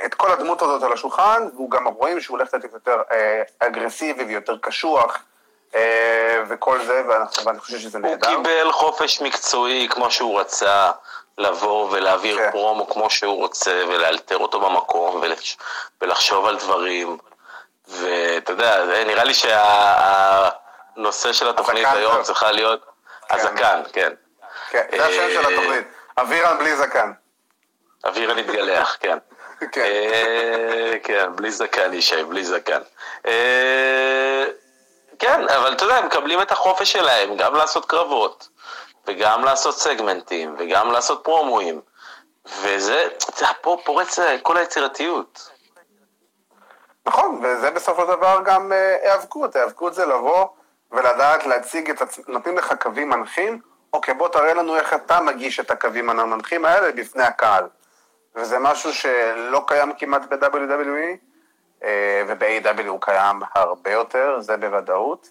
[0.06, 3.12] את כל הדמות הזאת על השולחן, והוא גם רואים שהוא הולך קצת יותר uh,
[3.58, 5.22] אגרסיבי ויותר קשוח.
[6.48, 7.02] וכל זה,
[7.44, 8.28] ואני חושב שזה נהדר.
[8.28, 10.90] הוא קיבל חופש מקצועי כמו שהוא רצה.
[11.38, 12.50] לבוא ולהעביר כן.
[12.50, 15.56] פרומו כמו שהוא רוצה, ולאלתר אותו במקום, ולש...
[16.00, 17.18] ולחשוב על דברים.
[17.88, 22.84] ואתה יודע, נראה לי שהנושא של התוכנית היום צריכה להיות
[23.28, 23.34] כן.
[23.34, 24.12] הזקן, כן.
[24.70, 25.86] כן, זה השם של אה, התוכנית.
[26.18, 27.12] אבירן בלי זקן.
[28.08, 29.18] אבירן התגלח, כן.
[29.72, 29.80] כן.
[29.82, 32.80] אה, כן, בלי זקן ישי, בלי זקן.
[33.26, 34.44] אה,
[35.18, 38.48] כן, אבל אתה יודע, הם מקבלים את החופש שלהם, גם לעשות קרבות.
[39.06, 41.80] וגם לעשות סגמנטים, וגם לעשות פרומואים.
[42.62, 45.50] וזה, זה פה פורץ כל היצירתיות.
[47.06, 49.56] נכון, וזה בסופו של דבר גם אה, היאבקות.
[49.56, 50.46] היאבקות זה לבוא
[50.92, 53.60] ולדעת להציג את עצמך, נותנים לך קווים מנחים,
[53.92, 57.64] אוקיי, בוא תראה לנו איך אתה מגיש את הקווים המנחים האלה בפני הקהל.
[58.34, 61.16] וזה משהו שלא קיים כמעט ב-WWE,
[61.84, 65.28] אה, וב-AW הוא קיים הרבה יותר, זה בוודאות.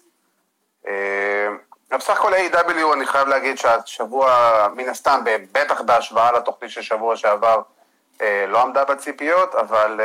[1.92, 2.92] אה, בסך הכל A.W.
[2.92, 5.20] אני חייב להגיד שהשבוע, מן הסתם,
[5.52, 7.62] בטח בהשוואה לתוכנית של שבוע שעבר,
[8.20, 10.00] אה, לא עמדה בציפיות, אבל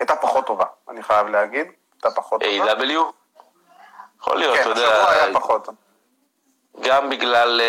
[0.00, 1.66] הייתה פחות טובה, אני חייב להגיד.
[1.92, 2.72] הייתה פחות טובה.
[2.72, 3.00] A.W.?
[4.20, 4.80] יכול להיות, כן, אתה יודע...
[4.80, 5.68] כן, השבוע היה פחות.
[6.80, 7.60] גם בגלל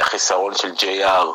[0.00, 1.26] החיסרון של JR,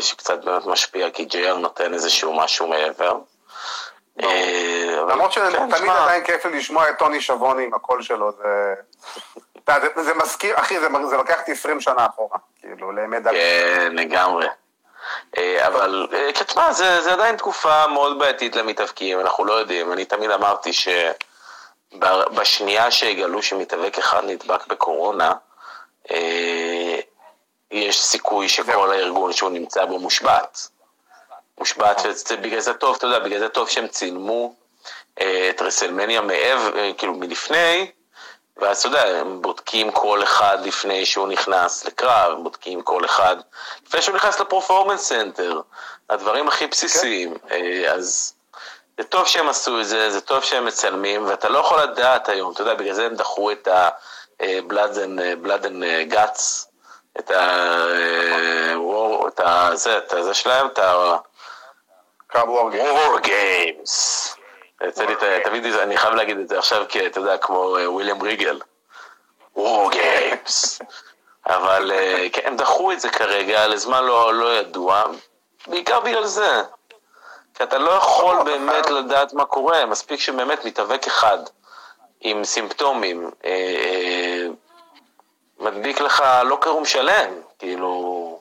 [0.00, 3.18] שקצת באמת משפיע, כי JR נותן איזשהו משהו מעבר.
[4.98, 8.32] אה, למרות שתמיד עדיין כיף לי לשמוע את טוני שבוני עם הקול שלו,
[9.96, 13.30] זה מזכיר, אחי, זה לוקח אותי 20 שנה אחורה, כאילו, לימי דקה.
[13.30, 14.46] כן, לגמרי.
[15.38, 19.92] אה, אבל, אה, תשמע, זה עדיין תקופה מאוד בעייתית למתאבקים, אנחנו לא יודעים.
[19.92, 20.70] אני תמיד אמרתי
[21.92, 25.32] שבשנייה שיגלו שמתאבק אחד נדבק בקורונה,
[27.70, 30.68] יש סיכוי שכל הארגון שהוא נמצא בו מושבת.
[31.58, 34.67] מושבת, ובגלל זה טוב, אתה יודע, בגלל זה טוב שהם צילמו אה,
[35.50, 37.90] את רסלמניה מעבר, אה, כאילו מלפני,
[38.56, 43.36] ואז אתה יודע, הם בודקים כל אחד לפני שהוא נכנס לקרב, הם בודקים כל אחד
[43.86, 45.60] לפני שהוא נכנס ל-Performance Center,
[46.10, 47.54] הדברים הכי בסיסיים, כן.
[47.54, 48.34] אה, אז
[48.98, 52.52] זה טוב שהם עשו את זה, זה טוב שהם מצלמים, ואתה לא יכול לדעת היום,
[52.52, 56.66] אתה יודע, בגלל זה הם דחו את ה-blood and guts,
[57.18, 57.74] את ה...
[59.28, 59.70] את ה...
[59.74, 61.16] זה, את זה שלהם, את ה...
[62.26, 64.34] קרב וור גיימס.
[65.44, 68.60] תמיד אני חייב להגיד את זה עכשיו, כי אתה יודע, כמו וויליאם ריגל.
[69.56, 70.78] וור גיימס.
[71.46, 71.92] אבל
[72.32, 75.02] כן, הם דחו את זה כרגע לזמן לא, לא ידוע,
[75.66, 76.62] בעיקר בגלל זה.
[77.54, 81.38] כי אתה לא יכול באמת לדעת מה קורה, מספיק שבאמת מתאבק אחד
[82.20, 84.46] עם סימפטומים, אה, אה,
[85.58, 88.40] מדביק לך לא קרום שלם, כאילו...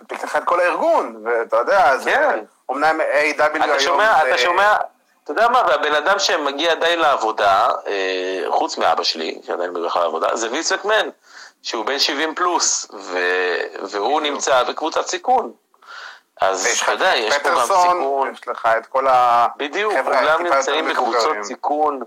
[0.00, 2.10] מדביק לך את כל הארגון, ואתה יודע, זה...
[2.10, 2.44] כן.
[2.70, 3.42] אמנם A.W.
[3.54, 3.70] היום...
[3.70, 4.76] אתה שומע, אתה שומע,
[5.24, 10.36] אתה יודע מה, והבן אדם שמגיע עדיין לעבודה, אה, חוץ מאבא שלי, שעדיין בכלל לעבודה,
[10.36, 11.08] זה ויס מקמן,
[11.62, 12.86] שהוא בן 70 פלוס,
[13.82, 15.52] והוא נמצא בקבוצת סיכון.
[16.40, 18.32] אז אתה יודע, יש פה גם סיכון.
[18.32, 19.46] יש לך את כל ה...
[19.56, 22.02] בדיוק, כולם נמצאים בקבוצות סיכון.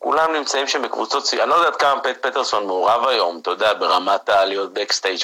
[0.00, 1.40] כולם נמצאים שם בקבוצות, סיכון.
[1.42, 5.22] אני לא יודע עד כמה פט פטרסון מעורב היום, אתה יודע, ברמת הפעילות backstage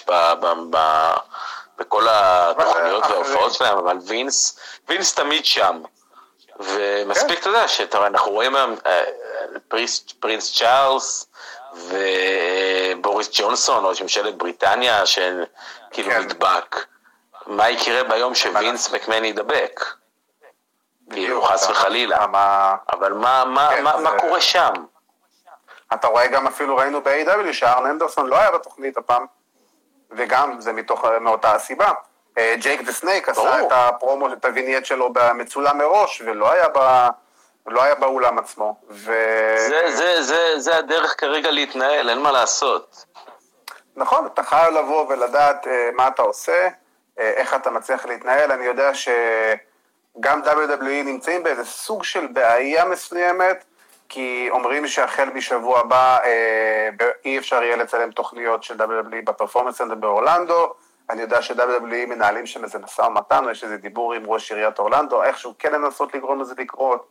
[1.78, 5.82] בכל התוכניות וההופעות שלהם, אבל וינס, וינס תמיד שם.
[6.60, 9.04] ומספיק, אתה יודע, שאנחנו רואים היום אה,
[10.20, 11.26] פרינס צ'ארלס
[11.74, 16.20] ובוריס ג'ונסון, ראש ממשלת בריטניה, שכאילו כן.
[16.20, 16.86] נדבק.
[17.46, 19.84] מה יקרה ביום שווינס מקמן ידבק?
[21.10, 22.24] כאילו, חס וחלילה.
[22.92, 24.72] אבל מה כן, קורה שם?
[25.94, 29.26] אתה רואה גם אפילו ראינו ב-AEW שארן אנדרסון לא היה בתוכנית הפעם.
[30.10, 31.92] וגם זה מתוך, מאותה הסיבה.
[32.38, 36.68] אה, ג'ייק דה סנייק עשה את הפרומו, את ה vignette שלו במצולם מראש, ולא היה,
[36.68, 37.08] ב,
[37.66, 38.76] לא היה באולם עצמו.
[38.90, 39.12] ו...
[39.56, 43.04] זה, זה, זה, זה הדרך כרגע להתנהל, אין מה לעשות.
[43.96, 48.52] נכון, אתה חייב לבוא ולדעת uh, מה אתה עושה, אה, איך אתה מצליח להתנהל.
[48.52, 53.64] אני יודע שגם WWE נמצאים באיזה סוג של בעיה מסוימת,
[54.08, 56.88] כי אומרים שהחל משבוע הבא אה,
[57.24, 60.74] אי אפשר יהיה לצלם תוכניות של WWE בפרפורמנס סנטר באורלנדו.
[61.10, 64.78] אני יודע ש-WWE מנהלים שם איזה משא ומתן, או יש איזה דיבור עם ראש עיריית
[64.78, 67.06] אורלנדו, איכשהו כן לנסות לגרום לזה לקרות.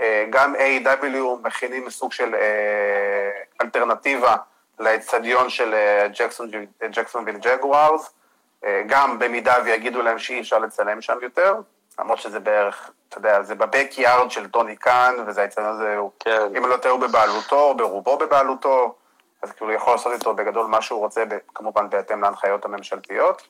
[0.00, 3.30] אה, גם AEW מכינים סוג של אה,
[3.62, 4.36] אלטרנטיבה
[4.78, 6.06] לאצטדיון של אה,
[6.88, 8.14] ג'קסונוויל ג'גוארס,
[8.86, 11.54] גם במידה ויגידו להם שאי אפשר לצלם שם יותר,
[11.98, 16.56] למרות שזה בערך, אתה יודע, זה ב backyard של טוני קאן, וזה האצטדיון הזה, כן.
[16.56, 18.94] אם לא טועה, הוא בבעלותו, ברובו בבעלותו,
[19.42, 21.24] אז כאילו הוא יכול לעשות איתו בגדול מה שהוא רוצה,
[21.54, 23.42] כמובן בהתאם להנחיות הממשלתיות.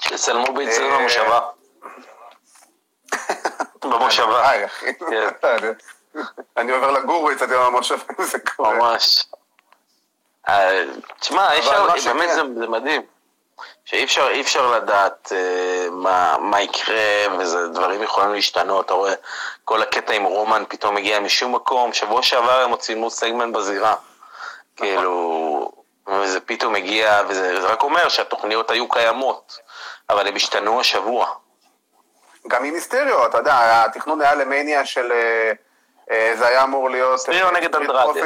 [0.00, 1.40] שיצלמו באצטדיון המושבה.
[3.82, 4.50] במושבה.
[5.10, 5.28] כן.
[6.56, 8.74] אני עובר לגור באצטדיון המושבה, זה קורה.
[8.74, 9.26] ממש.
[10.48, 10.84] אה,
[11.20, 11.48] תשמע,
[12.04, 13.02] באמת זה מדהים.
[13.84, 18.86] שאי אפשר, אפשר לדעת uh, מה, מה יקרה, וזה דברים יכולים להשתנות.
[18.86, 19.14] אתה רואה,
[19.64, 21.92] כל הקטע עם רומן פתאום מגיע משום מקום.
[21.92, 23.94] שבוע שעבר הם הוצאו סגמנט בזירה.
[24.82, 25.72] כאילו,
[26.08, 29.58] וזה פתאום מגיע, וזה רק אומר שהתוכניות היו קיימות,
[30.10, 31.26] אבל הם השתנו השבוע.
[32.48, 35.12] גם עם מיסטריו, אתה יודע, התכנון היה למניה של...
[35.12, 35.52] אה,
[36.10, 37.12] אה, זה היה אמור להיות...
[37.12, 38.20] מיסטריו נגד אנדרדה.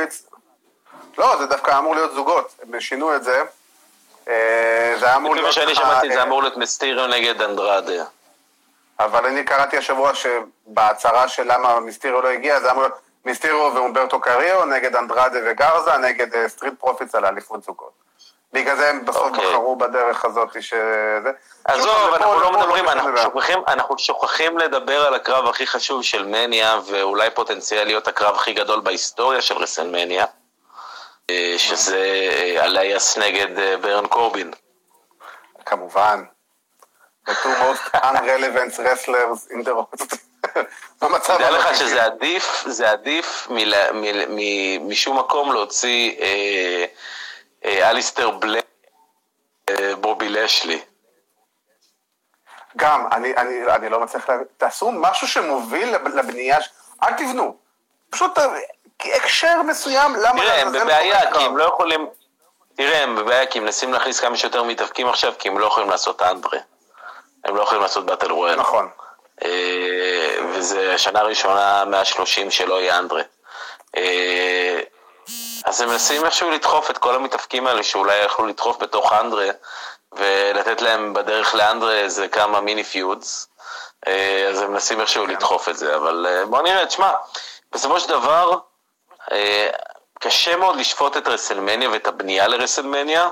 [1.19, 3.42] לא, זה דווקא אמור להיות זוגות, הם שינו את זה.
[4.29, 5.49] אה, זה היה אמור להיות...
[5.49, 8.05] לפי מה שאני שמעתי, זה אמור להיות מיסטיריו נגד אנדרדה.
[9.01, 14.21] אבל אני קראתי השבוע שבהצהרה של למה מיסטיריו לא הגיע, זה אמור להיות מיסטיריו ואומברטו
[14.21, 17.93] קריו נגד אנדרדה וגרזה, נגד סטריט פרופיטס על האליפות זוגות.
[18.53, 19.47] בגלל זה הם בסוף אוקיי.
[19.47, 21.31] בחרו בדרך הזאת שזה...
[21.65, 23.19] עזוב, אנחנו לא מדברים, אנחנו.
[23.19, 28.53] שוכחים, אנחנו שוכחים לדבר על הקרב הכי חשוב של מניה, ואולי פוטנציאל להיות הקרב הכי
[28.53, 30.25] גדול בהיסטוריה של רסלמניה,
[31.31, 31.99] אה, שזה
[32.33, 34.51] אה, אלייס נגד אה, ברן קורבין.
[35.67, 36.25] כמובן.
[37.29, 40.26] The two most unrelevant wrestlers in the world.
[40.99, 41.77] תדע לך.
[41.77, 46.85] שזה עדיף, זה עדיף מלה- מ- מ- משום מקום להוציא אה,
[47.64, 48.64] אה, אליסטר בלק,
[49.70, 50.81] אה, בובי לשלי.
[52.77, 56.59] גם, אני, אני, אני לא מצליח להבין, תעשו משהו שמוביל לב- לבנייה,
[57.03, 57.57] אל תבנו.
[58.11, 58.44] פשוט אה,
[59.14, 61.44] הקשר מסוים, למה תראה, הם בבעיה, כי?
[61.44, 62.07] הם לא יכולים...
[62.77, 65.90] תראה, הם בבעיה כי הם מנסים להכניס כמה שיותר מתאבקים עכשיו, כי הם לא יכולים
[65.90, 66.59] לעשות אנדרה.
[67.44, 68.57] הם לא יכולים לעשות באטל רויאל.
[68.57, 68.88] נכון.
[70.66, 73.22] וזה השנה הראשונה מהשלושים שלא יהיה אנדרה.
[73.96, 74.81] אה,
[75.64, 79.46] אז הם מנסים איכשהו לדחוף את כל המתאבקים האלה שאולי יכלו לדחוף בתוך אנדרה,
[80.12, 83.49] ולתת להם בדרך לאנדרה איזה כמה מיני feuds.
[84.07, 87.12] אה, אז הם מנסים איכשהו לדחוף את זה, אבל אה, בוא נראה, תשמע,
[87.72, 88.59] בסופו של דבר,
[90.20, 93.29] קשה מאוד לשפוט את רסלמניה ואת הבנייה לרסלמניה,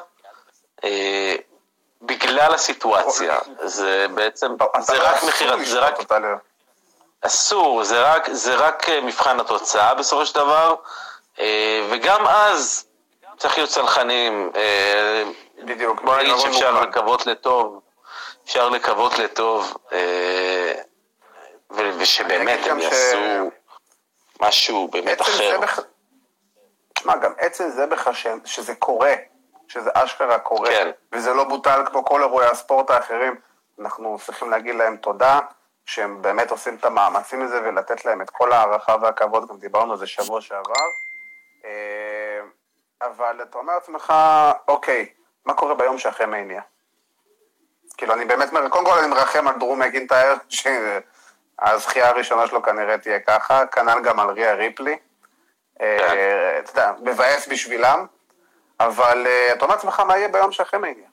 [2.02, 3.38] בגלל הסיטואציה.
[3.64, 6.00] זה בעצם, זה לא רק מכירת, זה רק
[7.26, 10.74] אסור, זה רק, זה רק אה, מבחן התוצאה בסופו של דבר,
[11.40, 12.86] אה, וגם אז
[13.38, 14.50] צריך להיות צלחנים.
[14.56, 15.22] אה,
[15.64, 16.02] בדיוק.
[16.02, 16.80] בוא נגיד שאפשר.
[16.80, 17.80] לקוות לטוב,
[18.44, 19.76] אפשר לקוות לטוב,
[21.70, 23.50] ושבאמת הם גם ש- יעשו
[24.40, 25.60] משהו באמת אחר.
[26.94, 28.26] תשמע, גם עצם זה בכלל ש...
[28.44, 29.12] שזה קורה,
[29.68, 30.90] שזה אשכרה קורה, כן.
[31.12, 33.34] וזה לא בוטל כמו כל אירועי הספורט האחרים,
[33.80, 35.38] אנחנו צריכים להגיד להם תודה,
[35.86, 39.98] שהם באמת עושים את המאמצים לזה ולתת להם את כל ההערכה והכבוד, גם דיברנו על
[39.98, 40.84] זה שבוע שעבר.
[41.64, 42.40] אה,
[43.02, 44.12] אבל אתה אומר לעצמך,
[44.68, 45.06] אוקיי,
[45.46, 46.62] מה קורה ביום שאחרי מניה?
[47.96, 50.34] כאילו, אני באמת, קודם כל אני מרחם על דרום מקינטייר,
[51.60, 54.98] שהזכייה הראשונה שלו כנראה תהיה ככה, כנ"ל גם על ריה ריפלי.
[55.80, 58.06] אה, אתה יודע, מבאס בשבילם,
[58.80, 61.08] אבל אה, אתה אומר לעצמך, מה יהיה ביום שאחרי מניה?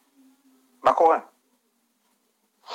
[0.83, 1.17] מה קורה?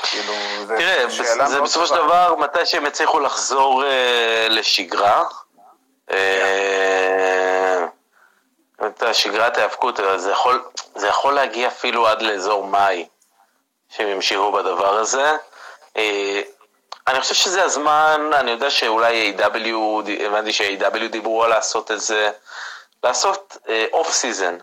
[0.03, 0.33] כאילו,
[0.67, 1.95] זה תראה, שאלה זה בסופו של.
[1.95, 5.25] דבר, מתי שהם יצליחו לחזור אה, לשגרה,
[6.11, 7.87] אה,
[8.87, 13.09] את השגרת ההיאבקות, זה יכול, זה יכול להגיע אפילו עד לאזור מאי,
[13.89, 15.37] שהם ימשיכו בדבר הזה.
[15.97, 16.41] אה,
[17.07, 22.31] אני חושב שזה הזמן, אני יודע שאולי A.W, הבנתי ש-A.W דיברו על לעשות את זה,
[23.05, 23.57] לעשות
[23.93, 24.59] off season.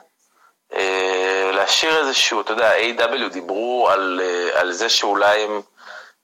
[0.75, 5.61] אה, להשאיר איזשהו, אתה יודע, AEW דיברו על, אה, על זה שאולי הם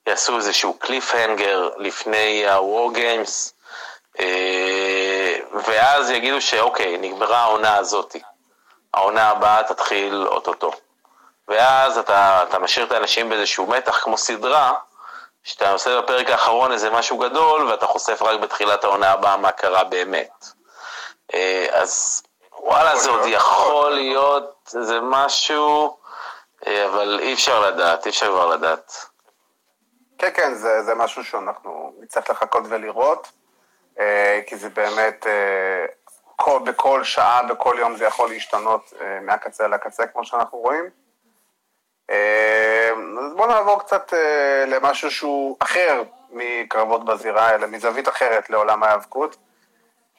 [0.08, 3.52] יעשו איזשהו קליפהנגר לפני ה-War Games,
[4.20, 8.22] אה, ואז יגידו שאוקיי, נגמרה העונה הזאתי.
[8.94, 10.72] העונה הבאה תתחיל אוטוטו.
[11.48, 14.74] ואז אתה, אתה משאיר את האנשים באיזשהו מתח כמו סדרה,
[15.44, 19.84] שאתה עושה בפרק האחרון איזה משהו גדול, ואתה חושף רק בתחילת העונה הבאה מה קרה
[19.84, 20.46] באמת.
[21.72, 22.24] אז
[22.63, 25.98] וואלה, זה עוד יכול להיות איזה משהו,
[26.67, 28.93] אה, אבל אי אפשר לדעת, אי אפשר כבר לדעת.
[30.17, 33.32] כן, כן, זה, זה משהו שאנחנו נצטרך לחכות ולראות,
[34.00, 35.86] אה, כי זה באמת, אה,
[36.36, 40.89] כל, בכל שעה, בכל יום זה יכול להשתנות מהקצה לקצה, כמו שאנחנו רואים.
[42.10, 44.13] אז בואו נעבור קצת
[44.67, 49.38] למשהו שהוא אחר מקרבות בזירה, אלא מזווית אחרת לעולם ההיאבקות.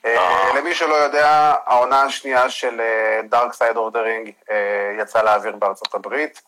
[0.05, 2.81] אה, למי שלא יודע, העונה השנייה של
[3.29, 4.33] Dark Side of the Ring
[4.99, 6.43] יצאה לאוויר בארצות הברית.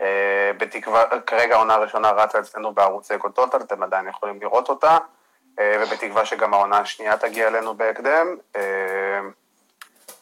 [0.00, 4.98] אה, בתקווה, כרגע העונה הראשונה רצה אצלנו בערוץ אגו טוטאל, אתם עדיין יכולים לראות אותה,
[5.58, 8.36] אה, ובתקווה שגם העונה השנייה תגיע אלינו בהקדם.
[8.56, 9.20] אה,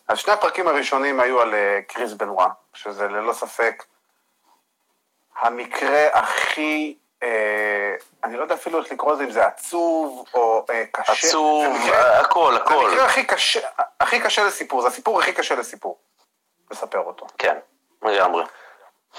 [0.08, 3.84] אז שני הפרקים הראשונים היו על אה, קריס בנוואה, שזה ללא ספק
[5.40, 7.03] המקרה הכי, אה,
[8.24, 11.12] אני לא יודע אפילו איך לקרוא לזה, אם זה עצוב או אה, קשה.
[11.28, 12.86] עצוב, מקרה- הכל, זה הכל.
[12.90, 13.60] המקרה הכי קשה,
[14.00, 15.98] הכי קשה לסיפור, זה הסיפור הכי קשה לסיפור,
[16.70, 17.26] לספר אותו.
[17.38, 17.56] כן,
[18.02, 18.44] לגמרי.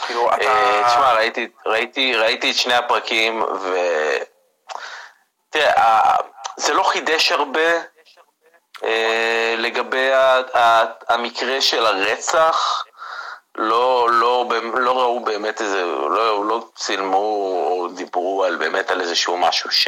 [0.07, 0.41] כאילו, אתה...
[0.43, 3.77] אה, תשמע, ראיתי, ראיתי, ראיתי את שני הפרקים, ו...
[5.49, 6.15] תראה,
[6.57, 7.71] זה לא חידש הרבה
[8.83, 10.09] אה, לגבי
[11.07, 12.84] המקרה של הרצח.
[13.55, 17.17] לא, לא, לא ראו באמת איזה, לא, לא צילמו
[17.67, 19.87] או דיברו על באמת על איזשהו משהו ש,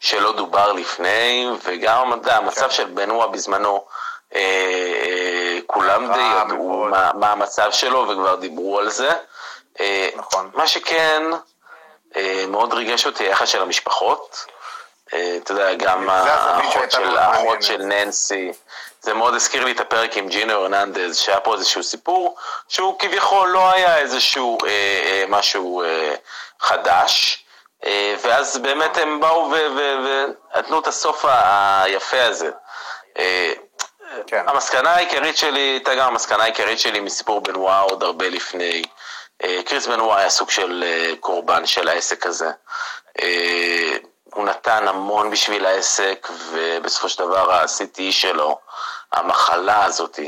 [0.00, 3.84] שלא דובר לפני, וגם יודע, המצב של בנוע בזמנו,
[4.34, 4.40] אה,
[5.04, 6.86] אה, כולם די רע ידעו.
[6.90, 9.10] מה, מה המצב שלו וכבר דיברו על זה.
[9.80, 10.50] אה, נכון.
[10.54, 11.22] מה שכן,
[12.16, 14.46] אה, מאוד ריגש אותי היחס של המשפחות.
[15.14, 18.52] אה, אתה יודע, גם האחות של, האחות ננסי.
[19.00, 22.36] זה מאוד הזכיר לי את הפרק עם ג'ינו הרננדז, שהיה פה איזשהו סיפור
[22.68, 26.14] שהוא כביכול לא היה איזשהו אה, אה, משהו אה,
[26.60, 27.44] חדש.
[27.84, 32.50] אה, ואז באמת הם באו ונתנו את הסוף היפה הזה.
[33.18, 33.52] אה,
[34.26, 34.44] כן.
[34.46, 38.82] המסקנה העיקרית שלי הייתה גם המסקנה העיקרית שלי מסיפור בנוואה עוד הרבה לפני.
[39.44, 42.50] אה, קריס בנוואה היה סוג של אה, קורבן של העסק הזה.
[43.22, 43.96] אה,
[44.34, 48.58] הוא נתן המון בשביל העסק, ובסופו של דבר ה-CTE שלו,
[49.12, 50.18] המחלה הזאת,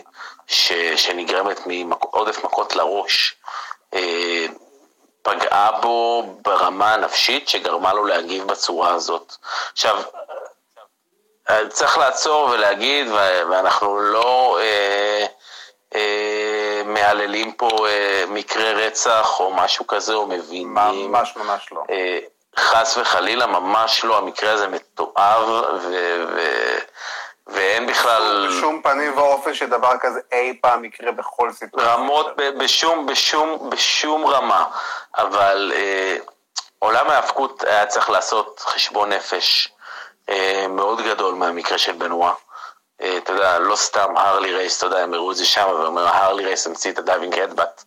[0.46, 3.34] ש, שנגרמת מעודף מכות לראש,
[3.94, 4.46] אה,
[5.22, 9.34] פגעה בו ברמה הנפשית שגרמה לו להגיב בצורה הזאת.
[9.72, 10.02] עכשיו,
[11.68, 13.06] צריך לעצור ולהגיד,
[13.50, 15.26] ואנחנו לא אה,
[15.94, 20.74] אה, מהללים פה אה, מקרה רצח או משהו כזה, או מבינים.
[20.74, 21.82] ממש ממש לא.
[21.90, 22.18] אה,
[22.58, 26.78] חס וחלילה, ממש לא, המקרה הזה מתועב, ו- ו-
[27.46, 31.92] ואין בכלל בשום פנים ואופן שדבר כזה אי פעם יקרה בכל סיטואציה.
[31.94, 32.26] רמות
[32.58, 34.64] בשום, בשום, בשום רמה,
[35.18, 36.16] אבל אה,
[36.78, 39.68] עולם ההאבקות היה צריך לעשות חשבון נפש
[40.28, 42.32] אה, מאוד גדול מהמקרה של בנוואה.
[43.02, 46.08] אה, אתה יודע, לא סתם הרלי רייס, אתה יודע, הם הראו את זה שם, ואומר,
[46.08, 47.84] הרלי רייס המציא את ה diving headbutt,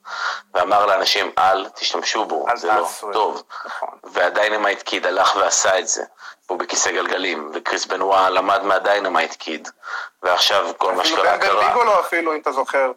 [0.53, 3.43] ואמר לאנשים, אל תשתמשו בו, זה לא טוב.
[3.65, 3.89] נכון.
[4.03, 6.03] והדיינמייט קיד הלך ועשה את זה,
[6.47, 9.69] הוא בכיסא גלגלים, וקריס בנוואה למד מהדיינמייט קיד,
[10.23, 11.67] ועכשיו כל מה אפילו שקרה באם באם קרה.
[11.67, 12.91] ביגלו אפילו, אם אתה זוכר.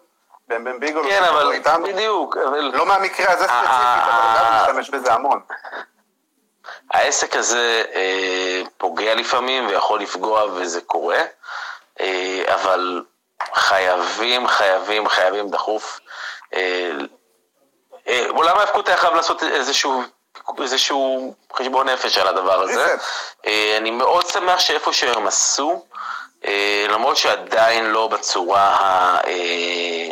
[0.48, 1.08] באם באם ביגלו.
[1.08, 1.86] כן, אבל איתנו.
[1.86, 5.40] בדיוק, אבל לא מהמקרה הזה אה, ספציפית, אבל גם משתמש בזה המון.
[6.90, 11.24] העסק הזה אה, פוגע לפעמים ויכול לפגוע וזה קורה, אה,
[12.54, 13.02] אבל
[13.54, 16.00] חייבים, חייבים, חייבים דחוף.
[16.54, 16.90] אה,
[18.08, 20.02] אה, עולם ההאבקות היה חייב לעשות איזשהו,
[20.62, 22.96] איזשהו חשבון נפש על הדבר הזה.
[23.46, 25.84] אה, אני מאוד שמח שאיפה שהם עשו,
[26.44, 29.18] אה, למרות שעדיין לא בצורה ה...
[29.26, 30.10] אה,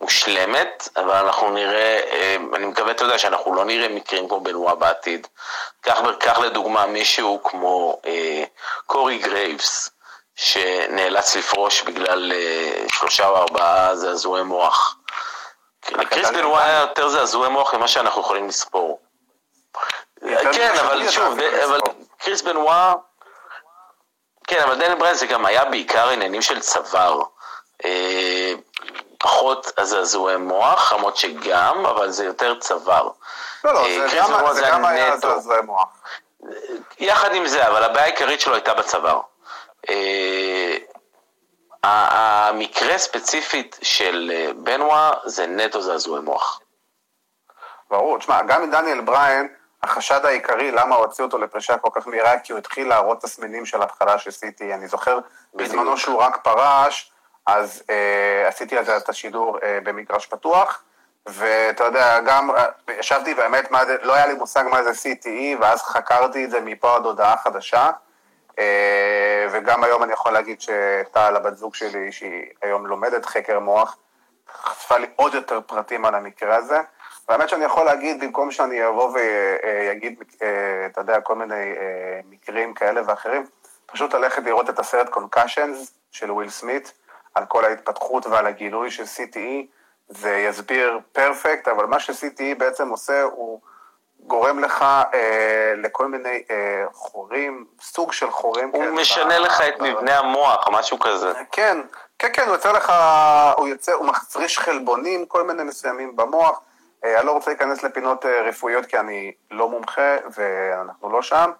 [0.00, 4.74] מושלמת, אבל אנחנו נראה, אה, אני מקווה, אתה יודע, שאנחנו לא נראה מקרים כמו בנוואה
[4.74, 5.26] בעתיד.
[5.80, 8.44] קח, קח לדוגמה מישהו כמו אה,
[8.86, 9.90] קורי גרייבס,
[10.36, 14.96] שנאלץ לפרוש בגלל אה, שלושה או ארבעה זעזועי מוח.
[15.90, 16.68] לקריס בנוואה קטן.
[16.70, 19.00] היה יותר זעזועי מוח ממה שאנחנו יכולים לספור.
[20.22, 21.80] יותר כן, אבל שוב, אבל.
[22.18, 22.94] קריס בנוואה,
[24.46, 27.22] כן, אבל דניאל בריין זה גם היה בעיקר עניינים של צוואר.
[27.84, 28.52] אה,
[29.18, 33.08] פחות הזעזועי מוח, למרות שגם, אבל זה יותר צוואר.
[33.64, 34.08] לא, לא, אה,
[34.54, 35.16] זה גם- היה.
[35.16, 35.88] זעזועי מוח.
[36.98, 39.20] יחד עם זה, אבל הבעיה העיקרית שלו הייתה בצוואר.
[39.88, 40.76] אה,
[41.82, 46.60] המקרה ספציפית של אה, בנוואה זה נטו זעזועי מוח.
[47.90, 49.48] ברור, תשמע, גם דניאל בריין,
[49.82, 53.82] החשד העיקרי למה הוציאו אותו לפרישה כל כך מהירה, כי הוא התחיל להראות תסמינים של
[53.82, 54.74] התחלה של סיטי.
[54.74, 55.18] אני זוכר
[55.54, 57.12] בזמנו שהוא רק פרש,
[57.46, 60.82] אז אה, עשיתי על זה את השידור אה, במגרש פתוח,
[61.26, 62.66] ואתה יודע, גם אה,
[62.98, 63.34] ישבתי
[63.70, 67.04] מה זה, לא היה לי מושג מה זה CTE, ואז חקרתי את זה מפה עד
[67.04, 67.90] הודעה חדשה.
[68.58, 73.96] אה, וגם היום אני יכול להגיד שטל, הבת זוג שלי, שהיא היום לומדת חקר מוח,
[74.52, 76.80] חשפה לי עוד יותר פרטים על המקרה הזה.
[77.28, 82.74] והאמת שאני יכול להגיד, במקום שאני אבוא ויגיד, אה, אתה יודע, כל מיני אה, מקרים
[82.74, 83.46] כאלה ואחרים,
[83.86, 86.92] פשוט ללכת לראות את הסרט קונקשנס של וויל סמית,
[87.34, 89.66] על כל ההתפתחות ועל הגילוי של CTE,
[90.08, 93.60] זה יסביר פרפקט, אבל מה ש-CTE בעצם עושה, הוא
[94.26, 94.82] גורם לך
[95.14, 98.70] אה, לכל מיני אה, חורים, סוג של חורים.
[98.72, 101.32] הוא כאלה משנה ב- לך את מבנה המוח, משהו כזה.
[101.52, 101.78] כן,
[102.18, 102.92] כן, כן, הוא יוצר לך,
[103.56, 106.60] הוא יוצר, הוא מחריש חלבונים, כל מיני מסוימים במוח.
[107.04, 111.50] אה, אני לא רוצה להיכנס לפינות אה, רפואיות כי אני לא מומחה ואנחנו לא שם,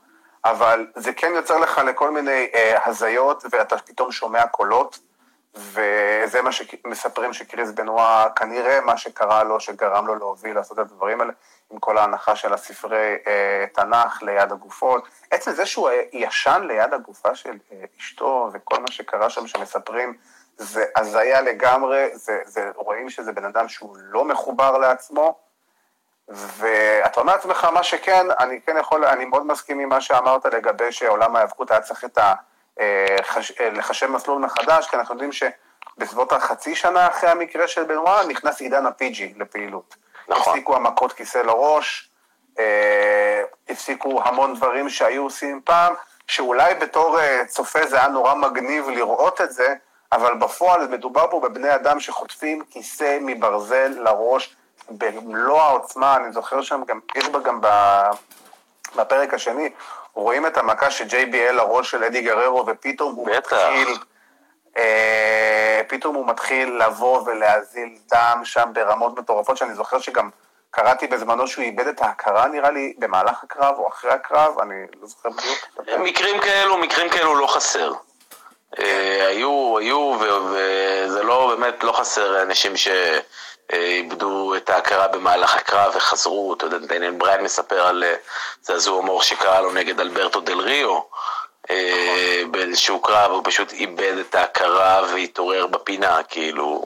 [0.45, 4.99] אבל זה כן יוצר לך לכל מיני אה, הזיות ואתה פתאום שומע קולות,
[5.57, 11.21] וזה מה שמספרים שקריס בנואה, כנראה מה שקרה לו, שגרם לו להוביל לעשות את הדברים
[11.21, 11.33] האלה,
[11.71, 15.09] עם כל ההנחה של הספרי אה, תנ"ך ליד הגופות.
[15.31, 20.17] עצם זה שהוא ישן ליד הגופה של אה, אשתו וכל מה שקרה שם שמספרים,
[20.57, 25.39] זה הזיה לגמרי, זה, זה, רואים שזה בן אדם שהוא לא מחובר לעצמו,
[26.29, 30.93] ואתה אומר לעצמך מה שכן, אני כן יכול, אני מאוד מסכים עם מה שאמרת לגבי
[30.93, 32.35] שעולם ההיאבקות היה צריך את ה...
[32.81, 33.17] אה,
[33.61, 38.61] אה, לחשב מסלול מחדש, כי אנחנו יודעים שבסביבות החצי שנה אחרי המקרה של בנואר נכנס
[38.61, 39.97] עידן הפיג'י לפעילות.
[40.29, 40.53] נכון.
[40.53, 42.11] הפסיקו המכות כיסא לראש,
[42.59, 45.95] אה, הפסיקו המון דברים שהיו עושים פעם,
[46.27, 49.75] שאולי בתור צופה זה היה נורא מגניב לראות את זה,
[50.13, 54.57] אבל בפועל מדובר פה בבני אדם שחוטפים כיסא מברזל לראש
[54.91, 57.67] במלוא העוצמה, אני זוכר שם גם, יש בה גם ב...
[58.97, 59.71] בפרק השני,
[60.15, 63.29] רואים את המכה של JBL לראש של אדי גררו, ופתאום הוא.
[63.29, 63.97] מתחיל,
[64.77, 70.31] אה, פתאום הוא מתחיל לבוא ולהזיל דם שם ברמות מטורפות, שאני זוכר שגם
[70.71, 75.07] קראתי בזמנו שהוא איבד את ההכרה, נראה לי, במהלך הקרב או אחרי הקרב, אני לא
[75.07, 75.99] זוכר בדיוק.
[75.99, 77.93] מקרים כאלו, מקרים כאלו לא חסר.
[78.79, 82.77] אה, היו, היו, וזה לא, באמת לא חסר אנשים
[83.73, 88.15] שאיבדו את ההכרה במהלך הקרב וחזרו, אתה יודע, דיינן בריין מספר על אה,
[88.63, 91.01] זעזוע מוח שקרה לו נגד אלברטו דל ריו,
[91.71, 96.85] אה, באיזשהו קרב, הוא פשוט איבד את ההכרה והתעורר בפינה, כאילו...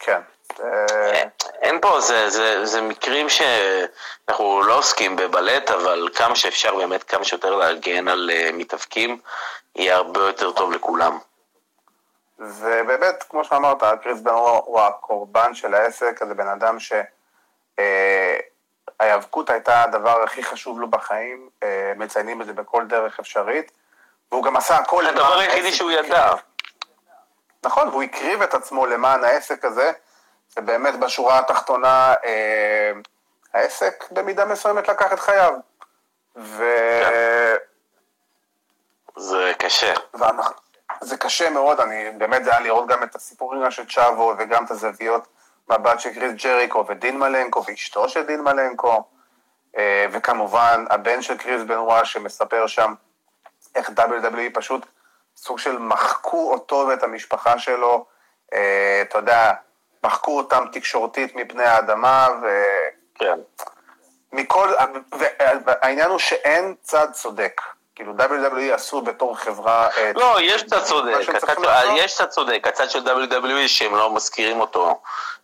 [0.00, 0.20] כן.
[0.60, 1.22] אה,
[1.62, 7.24] אין פה, זה, זה, זה מקרים שאנחנו לא עוסקים בבלט, אבל כמה שאפשר באמת, כמה
[7.24, 9.18] שיותר להגן על מתאבקים,
[9.76, 11.18] יהיה הרבה יותר טוב לכולם.
[12.38, 16.76] ובאמת, כמו שאמרת, קריס בנרו הוא הקורבן של העסק, זה בן אדם
[18.98, 23.72] שההיאבקות הייתה הדבר הכי חשוב לו בחיים, אה, מציינים את זה בכל דרך אפשרית,
[24.32, 25.76] והוא גם עשה הכל זה הדבר היחידי העסק.
[25.76, 26.32] שהוא ידע.
[27.64, 29.92] נכון, והוא הקריב את עצמו למען העסק הזה,
[30.56, 32.92] ובאמת בשורה התחתונה, אה,
[33.54, 35.52] העסק במידה מסוימת לקח את חייו.
[36.36, 36.64] ו...
[39.16, 39.94] זה קשה.
[40.14, 40.54] ואנחנו,
[41.00, 44.70] זה קשה מאוד, אני באמת זה היה לראות גם את הסיפורים של צ'אבו וגם את
[44.70, 45.28] הזוויות
[45.68, 49.04] מבט של קריס ג'ריקו ודין מלנקו ואשתו של דין מלנקו,
[49.76, 52.94] אה, וכמובן הבן של קריס בנווה שמספר שם
[53.74, 54.86] איך WWE פשוט
[55.36, 58.06] סוג של מחקו אותו ואת המשפחה שלו,
[58.52, 59.52] אה, אתה יודע,
[60.04, 62.46] מחקו אותם תקשורתית מפני האדמה, ו...
[63.14, 63.38] כן.
[64.32, 64.68] מכל,
[65.64, 67.60] והעניין הוא שאין צד צודק.
[67.96, 69.88] כאילו WWE עשו בתור חברה...
[69.98, 71.92] אה, לא, יש צד צודק, מה שהם הצד- צריכים לעשות.
[71.96, 75.00] יש צד צודק, הצד של WWE שהם לא מזכירים אותו,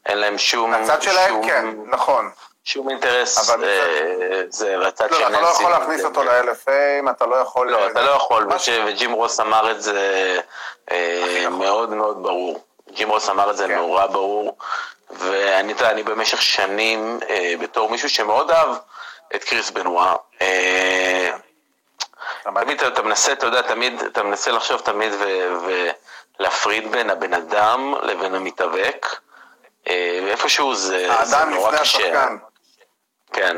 [0.07, 0.75] אין להם שום...
[0.75, 2.31] הצד שלהם כן, נכון.
[2.65, 5.63] שום אינטרס, אה, זה, והצד לא, של אתה לא ננסי.
[5.63, 7.71] יכול להכניס אותו ל-LFA, אתה לא יכול...
[7.71, 8.49] לא, אתה לא יכול,
[8.87, 10.39] וג'ים רוס אמר את זה
[10.91, 11.59] אה, נכון.
[11.59, 12.65] מאוד מאוד ברור.
[12.93, 13.75] ג'ים רוס אמר את זה כן.
[13.75, 14.57] נורא ברור,
[15.11, 18.69] ואני אתה יודע, אני במשך שנים, אה, בתור מישהו שמאוד אהב
[19.35, 21.31] את קריס בנואה, אה,
[22.43, 25.49] תמיד אתה, אתה מנסה, אתה יודע, תמיד, אתה מנסה לחשוב תמיד ו-
[26.39, 29.07] ולהפריד בין הבן אדם לבין המתאבק,
[29.89, 31.99] אה, ואיפשהו זה, זה האדם נורא לפני קשה.
[31.99, 32.37] השחקן.
[33.33, 33.57] כן.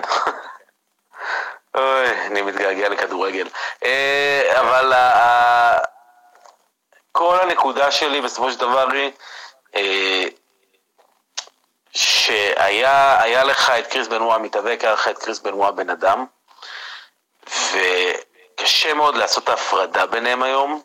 [1.74, 3.48] אוי, אני מתגעגע לכדורגל.
[3.84, 4.92] אה, אבל
[7.12, 9.12] כל הנקודה שלי בסופו של דבר היא
[9.74, 10.24] אה,
[11.92, 16.26] שהיה היה לך את קריס בנואה מתאבק, היה לך את קריס בנואה בן אדם,
[18.60, 20.82] וקשה מאוד לעשות את ההפרדה ביניהם היום,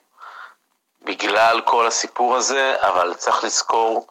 [1.01, 4.07] בגלל כל הסיפור הזה, אבל צריך לזכור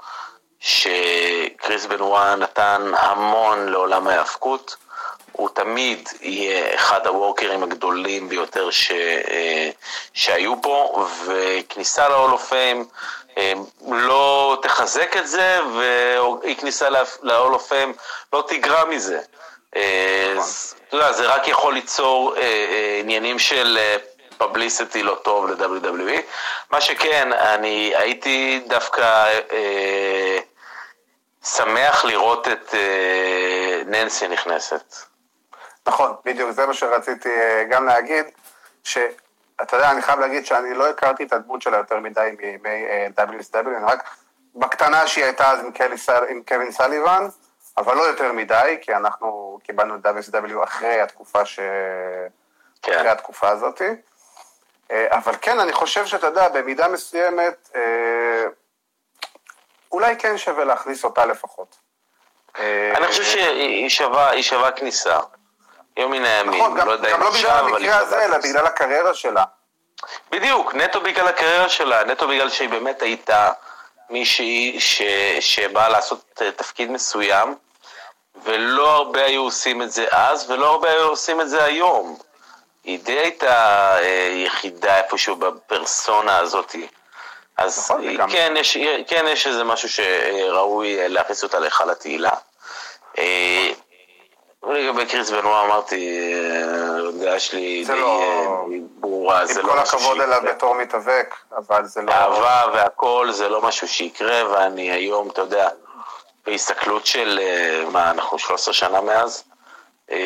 [0.60, 4.76] שקריס בנואה נתן המון לעולם ההאבקות.
[5.32, 8.90] הוא תמיד יהיה אחד הוורקרים הגדולים ביותר ש,
[9.30, 9.70] אה,
[10.12, 12.84] שהיו פה, וכניסה ל-all of fame
[13.38, 13.52] אה,
[13.88, 18.00] לא תחזק את זה, ואי כניסה ל-all of fame
[18.32, 19.20] לא תגרע מזה.
[19.76, 23.78] אה, אז, אתה יודע, זה רק יכול ליצור אה, אה, עניינים של
[24.38, 26.22] פבליסיטי לא טוב ל-WWE.
[26.70, 30.38] מה שכן, אני הייתי דווקא אה,
[31.44, 34.94] שמח לראות את אה, ננסי נכנסת.
[35.86, 37.28] נכון, בדיוק, זה מה שרציתי
[37.70, 38.26] גם להגיד,
[38.84, 42.84] שאתה יודע, אני חייב להגיד שאני לא הכרתי את הדמות שלה יותר מדי מימי
[43.18, 44.08] WSW, רק
[44.54, 45.60] בקטנה שהיא הייתה אז
[46.28, 47.28] עם קווין סליבן,
[47.78, 51.60] אבל לא יותר מדי, כי אנחנו קיבלנו את WSW אחרי התקופה ש...
[52.82, 52.92] כן.
[52.92, 53.82] אחרי התקופה הזאת.
[54.90, 58.44] אה, אבל כן, אני חושב שאתה יודע, במידה מסוימת, אה,
[59.92, 61.76] אולי כן שווה להכניס אותה לפחות.
[62.58, 65.18] אה, אני חושב שהיא שווה, היא שווה כניסה.
[65.96, 67.98] יום מן הימים, נכון, גם, לא יודע גם אם לא בגלל עכשיו, אבל היא המקרה
[67.98, 68.38] הזה, אלא.
[68.38, 69.44] בגלל הקריירה שלה.
[70.30, 73.50] בדיוק, נטו בגלל הקריירה שלה, נטו בגלל שהיא באמת הייתה
[74.10, 75.02] מישהי ש...
[75.40, 77.54] שבאה לעשות תפקיד מסוים,
[78.44, 82.16] ולא הרבה היו עושים את זה אז, ולא הרבה היו עושים את זה היום.
[82.84, 83.54] היא די הייתה
[83.98, 86.74] אה, יחידה איפשהו בפרסונה הזאת.
[87.56, 92.30] אז נכון, היא- כן, יש, כן יש איזה משהו שראוי אה, להכניס אותה להיכל התהילה.
[93.18, 93.68] אה,
[94.70, 98.64] לגבי קריס בנואה אמרתי, אה, הדעה שלי די לא- אה,
[99.00, 100.24] ברורה, זה עם לא כל משהו הכבוד שיקרה.
[100.38, 102.12] אליו בתור מתאבק, אבל זה לא...
[102.12, 105.68] אהבה והכל זה לא משהו שיקרה, ואני היום, אתה יודע,
[106.50, 109.44] בהסתכלות של, אה, מה, אנחנו 13 שנה מאז,
[110.10, 110.16] אה,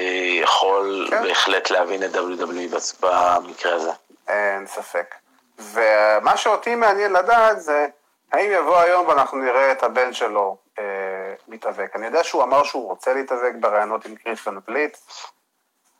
[0.42, 1.22] יכול כן.
[1.22, 3.90] בהחלט להבין את WWE במקרה הזה.
[4.28, 5.14] אין ספק.
[5.58, 7.86] ומה שאותי מעניין לדעת זה,
[8.32, 10.84] האם יבוא היום ואנחנו נראה את הבן שלו אה,
[11.48, 11.96] מתאבק.
[11.96, 14.96] אני יודע שהוא אמר שהוא רוצה להתאבק בראיונות עם קריס ון פליט.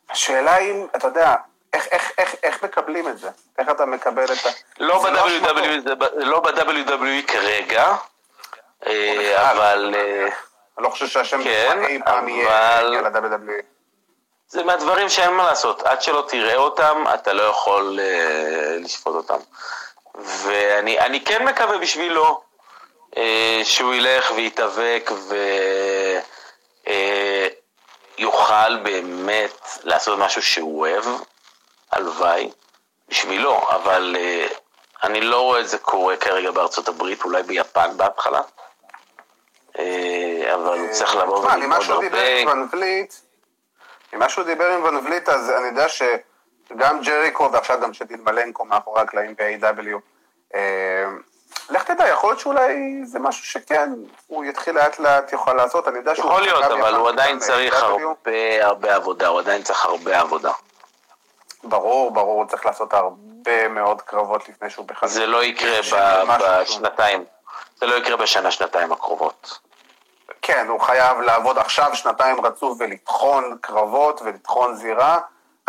[0.09, 1.35] השאלה אם, אתה יודע,
[1.73, 3.29] איך, איך, איך, איך מקבלים את זה?
[3.57, 4.49] איך אתה מקבל את ה...
[4.79, 7.95] לא ב-WWE, ב- לא ב-WWE כרגע,
[9.35, 10.27] אבל אה,
[10.77, 13.63] אני לא חושב שהשם כן, אי פעם יהיה יגיע ל-WWE.
[14.47, 15.81] זה מהדברים שאין מה לעשות.
[15.81, 19.39] עד שלא תראה אותם, אתה לא יכול אה, לשפוט אותם.
[20.15, 22.41] ואני אני כן מקווה בשבילו
[23.17, 25.11] אה, שהוא ילך ויתאבק
[28.17, 31.05] ויוכל באמת לעשות משהו שהוא אוהב,
[31.91, 32.51] הלוואי,
[33.09, 34.47] בשבילו, אבל אה,
[35.03, 38.41] אני לא רואה את זה קורה כרגע בארצות הברית, אולי ביפן בהתחלה.
[39.83, 42.39] אה, אבל הוא צריך לבוא וללמוד ממה שהוא דיבר הרבה.
[42.41, 43.13] עם ון וליט,
[44.13, 48.65] ממה שהוא דיבר עם ון וליט, אז אני יודע שגם ג'ריקו ועכשיו גם שדיל מלנקו
[48.65, 49.97] מאחורי הקלעים ב-AW,
[50.55, 51.05] אה,
[51.69, 53.89] לך תדע, יכול להיות שאולי זה משהו שכן,
[54.27, 56.25] הוא יתחיל לאט לאט יוכל לעשות, אני יודע שהוא...
[56.25, 57.83] יכול להיות, אבל הוא עדיין צריך.
[57.83, 60.51] הרבה הרבה עבודה, הוא עדיין צריך הרבה עבודה.
[61.63, 65.09] ברור, ברור, הוא צריך לעשות הרבה מאוד קרבות לפני שהוא בכלל...
[65.09, 65.79] זה לא יקרה
[66.39, 67.25] בשנתיים,
[67.75, 69.59] זה לא יקרה בשנה, שנתיים הקרובות.
[70.43, 75.19] כן, הוא חייב לעבוד עכשיו שנתיים רצוף ולטחון קרבות ולטחון זירה,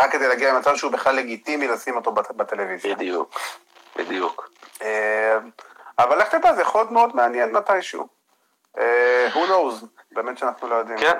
[0.01, 2.95] רק כדי להגיע למצב שהוא בכלל לגיטימי לשים אותו בט- בטלוויזיה.
[2.95, 3.41] בדיוק,
[3.97, 4.51] בדיוק.
[4.83, 5.37] אה,
[5.99, 8.07] אבל לך תדע, זה יכול להיות מאוד מעניין מתישהו.
[8.79, 10.99] אה, who knows, באמת שאנחנו לא יודעים.
[10.99, 11.19] כן,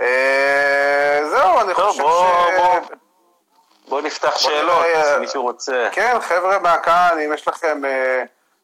[0.00, 2.00] אה, זהו, אני חושב ש...
[2.00, 2.80] בוא.
[3.88, 4.84] בואו נפתח שאלות,
[5.14, 5.88] אם מישהו רוצה.
[5.92, 8.22] כן, חבר'ה מהקהל, אם יש לכם אה,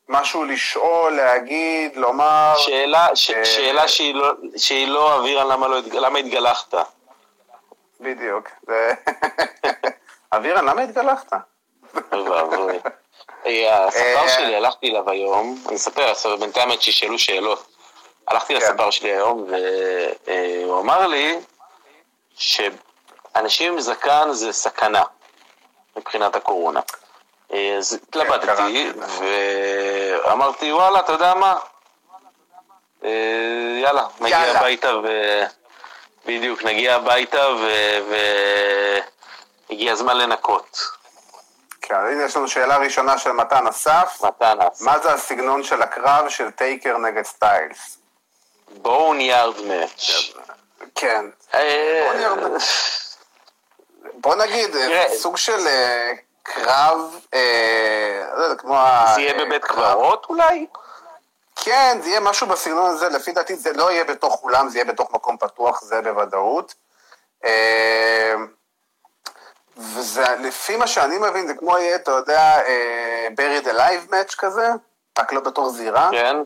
[0.08, 2.54] משהו לשאול, להגיד, לומר...
[2.58, 6.74] שאלה, ש- אה, שאלה שהיא לא- שהיא לא אווירה, למה לא למה התגלחת?
[8.00, 8.48] בדיוק.
[10.36, 11.32] אבירן, למה התגלחת?
[12.12, 12.78] אוי ואבוי.
[13.46, 17.66] אה, הספר אה, שלי, הלכתי אליו היום, אני אספר, בינתיים עד שישאלו שאלות.
[18.28, 18.60] הלכתי כן.
[18.60, 21.36] לספר שלי היום, והוא אמר לי
[22.36, 25.02] שאנשים עם זקן זה סכנה
[25.96, 26.80] מבחינת הקורונה.
[27.52, 28.90] אה, אז התלבטתי, קראתי.
[30.24, 31.58] ואמרתי, וואלה, אתה יודע מה?
[33.04, 34.38] אה, יאללה, נגיע.
[34.38, 35.06] הביתה ו...
[36.26, 37.70] בדיוק, נגיע הביתה ו...
[39.68, 40.78] והגיע הזמן לנקות.
[41.82, 44.22] כן, הנה יש לנו שאלה ראשונה של מתן אסף.
[44.24, 44.80] מתן אס.
[44.80, 47.98] מה זה הסגנון של הקרב של טייקר נגד סטיילס?
[48.68, 50.10] בון יארד מאץ'.
[50.94, 51.24] כן.
[51.54, 52.12] אה,
[54.14, 54.70] בוא נגיד.
[55.16, 55.66] סוג של
[56.54, 59.12] קרב, אה, לא יודע, כמו ה...
[59.14, 60.66] זה יהיה בבית קרב- קברות אולי?
[61.56, 64.84] כן, זה יהיה משהו בסגנון הזה, לפי דעתי זה לא יהיה בתוך אולם, זה יהיה
[64.84, 66.74] בתוך מקום פתוח, זה בוודאות.
[67.44, 68.34] אה,
[69.76, 74.68] וזה, לפי מה שאני מבין, זה כמו יהיה, אתה יודע, אה, buried alive match כזה,
[75.18, 76.08] רק לא בתוך זירה.
[76.12, 76.36] כן.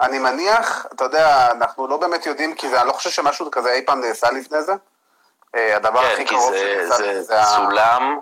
[0.00, 3.72] אני מניח, אתה יודע, אנחנו לא באמת יודעים, כי זה, אני לא חושב שמשהו כזה
[3.72, 4.72] אי פעם נעשה לפני זה.
[5.54, 7.56] אה, הדבר כן, הכי כי קרוב זה- שנעשה זה זה ה...
[7.56, 8.18] צולם.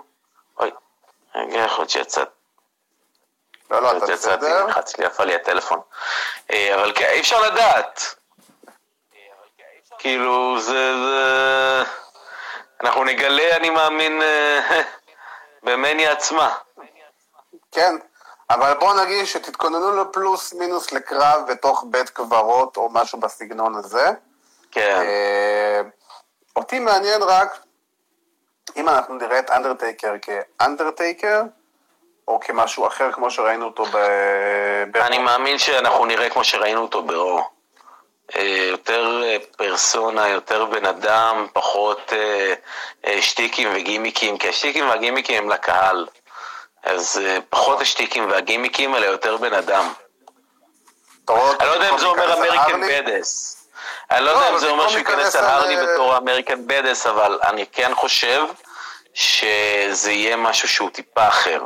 [0.59, 0.71] אוי,
[1.35, 2.27] רגע, יכול להיות שיצאת.
[3.71, 4.65] לא, לא, אתה בסדר?
[4.65, 5.79] לחץ לי, עפה לי הטלפון.
[6.51, 8.15] אה, אבל כן, אי אפשר לדעת.
[9.97, 10.93] כאילו, זה...
[12.83, 14.81] אנחנו נגלה, אני מאמין, אה,
[15.63, 16.55] במניה עצמה.
[17.71, 17.95] כן,
[18.49, 24.11] אבל בוא נגיד שתתכוננו לפלוס מינוס לקרב בתוך בית קברות או משהו בסגנון הזה.
[24.71, 25.01] כן.
[25.01, 25.81] אה,
[26.55, 27.59] אותי מעניין רק
[28.75, 31.41] אם אנחנו נראה את אנדרטייקר כאנדרטייקר,
[32.27, 33.97] או כמשהו אחר כמו שראינו אותו ב...
[34.91, 37.49] ב- אני מאמין שאנחנו נראה כמו שראינו אותו באור.
[38.35, 42.13] אה, יותר אה, פרסונה, יותר בן אדם, פחות
[43.05, 46.07] אה, שטיקים וגימיקים, כי השטיקים והגימיקים הם לקהל.
[46.83, 49.93] אז פחות השטיקים והגימיקים, אלא יותר בן אדם.
[51.29, 51.37] אני
[51.67, 52.81] לא יודע אם זה אומר American?
[52.89, 53.62] Badass.
[54.11, 56.17] אני לא לא, יודע אם אבל זה אומר שהוא ייכנס על על, הרלי אה, בתור
[56.17, 58.43] American Badass, אבל אני כן חושב
[59.13, 61.63] שזה יהיה משהו שהוא טיפה אחר.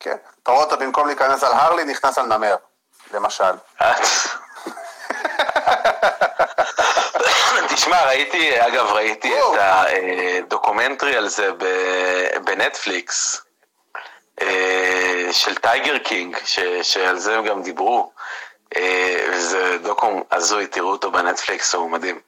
[0.00, 0.16] כן.
[0.42, 2.56] אתה רואה אותו במקום להיכנס על הרלי, נכנס על נמר,
[3.14, 3.52] למשל.
[7.68, 9.38] תשמע, ראיתי, אגב, ראיתי.
[9.38, 11.50] את הדוקומנטרי על זה
[12.44, 13.42] בנטפליקס,
[14.42, 16.38] אה, של Tiger King,
[16.82, 18.12] שעל זה הם גם דיברו.
[18.76, 22.20] אה, וזה דוקו הזוי, תראו אותו בנטפליקס, הוא מדהים.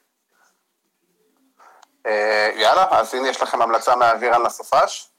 [2.05, 5.09] אה, יאללה, אז הנה יש לכם המלצה מאבירן לסופש.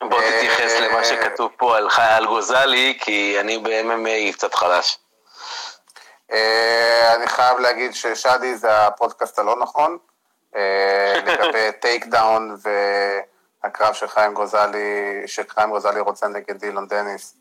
[0.00, 4.98] בוא אה, תתייחס למה שכתוב פה על חיים גוזלי, כי אני ב-MMA קצת חלש.
[7.14, 9.98] אני חייב להגיד ששאדי זה הפודקאסט הלא נכון,
[11.26, 12.56] לגבי Take Down
[13.64, 17.36] והקרב של חיים גוזלי, שחיים גוזלי רוצה נגד דילון דניס,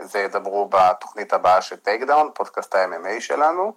[0.00, 3.72] זה ידברו בתוכנית הבאה של Take Down, פודקאסט ה-MMA שלנו.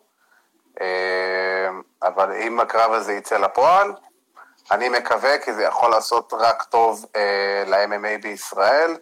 [0.81, 1.69] אה,
[2.03, 3.93] אבל אם הקרב הזה יצא לפועל,
[4.71, 8.97] אני מקווה, כי זה יכול לעשות רק טוב אה, ל-MMA בישראל,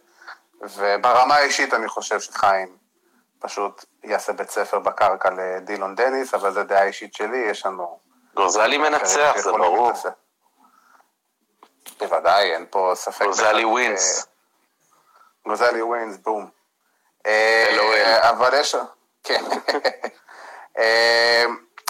[0.62, 2.78] וברמה האישית אני חושב שחיים
[3.40, 8.00] פשוט יעשה בית ספר בקרקע לדילון דניס, אבל זו דעה אישית שלי, יש לנו...
[8.36, 9.92] גוזלי מנצח, זה ברור.
[12.00, 13.26] בוודאי, אין פה ספק.
[13.26, 14.28] גוזלי בכלל, wins.
[15.48, 16.50] גוזלי wins, boom.
[17.26, 18.76] אה, אבל יש...
[19.24, 19.44] כן.
[20.78, 21.46] אה,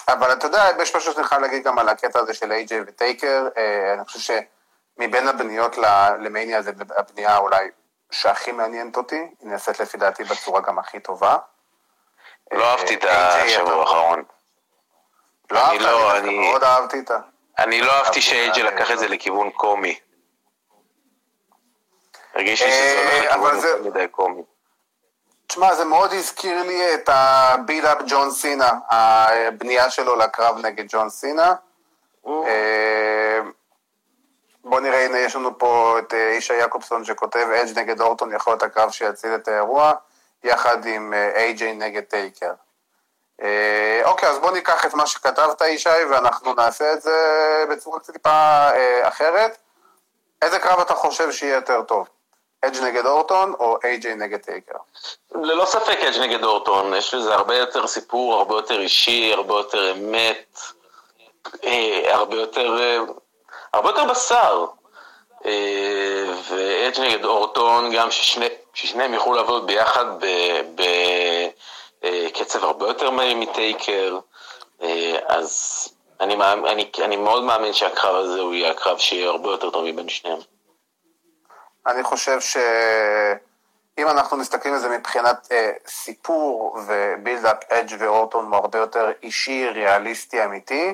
[0.08, 3.48] אבל אתה יודע, יש משהו שאני חייב להגיד גם על הקטע הזה של AJ וטייקר.
[3.58, 4.44] אה, אני חושב
[5.00, 5.78] שמבין הבניות
[6.20, 7.70] למניה זה הבנייה אולי
[8.12, 11.38] שהכי מעניינת אותי, היא נעשית לפי דעתי בצורה גם הכי טובה.
[12.52, 14.24] לא אהבתי את השבוע האחרון.
[15.52, 17.18] לא אהבת, לא, אני מאוד אהבתי את ה...
[17.60, 20.00] אני לא אהבתי אהבתי שאייג'י את ה- לקח את זה לכיוון קומי.
[22.34, 24.42] הרגיש לי אה, שזה הולך לכיוון יותר מדי קומי.
[25.48, 31.54] תשמע, זה מאוד הזכיר לי את הביל-אפ ג'ון סינה, הבנייה שלו לקרב נגד ג'ון סינה.
[32.28, 33.40] אה,
[34.64, 38.54] בוא נראה, הנה יש לנו פה את אה, ישי יעקובסון שכותב אדג' נגד אורטון יכול
[38.54, 39.94] להיות הקרב שיציל את האירוע,
[40.44, 42.54] יחד עם איי-ג'יי נגד טייקר.
[43.42, 47.18] אה, אוקיי, אז בוא ניקח את מה שכתבת ישי ואנחנו נעשה את זה
[47.70, 49.58] בצורה קצת טיפה אה, אחרת.
[50.42, 52.08] איזה קרב אתה חושב שיהיה יותר טוב?
[52.66, 54.78] אדג' נגד אורטון או איי-ג'יי נגד טייקר?
[55.36, 59.92] ללא ספק אדג' נגד אורטון, יש לזה הרבה יותר סיפור, הרבה יותר אישי, הרבה יותר
[59.92, 60.60] אמת,
[61.64, 63.00] אה, הרבה יותר, אה,
[63.74, 64.66] הרבה יותר בשר.
[65.46, 70.06] אה, ואדג' נגד אורטון, גם ששני, ששניהם יוכלו לעבוד ביחד
[72.02, 74.20] בקצב הרבה יותר מהיר מטייקר,
[75.28, 75.88] אז
[76.20, 76.36] אני,
[76.68, 80.40] אני, אני מאוד מאמין שהקרב הזה הוא יהיה הקרב שיהיה הרבה יותר טוב מבין שניהם.
[81.88, 88.80] אני חושב שאם אנחנו מסתכלים על זה מבחינת אה, סיפור ובילדאפ, אדג' ואורטון הוא הרבה
[88.80, 90.94] יותר אישי, ריאליסטי, אמיתי,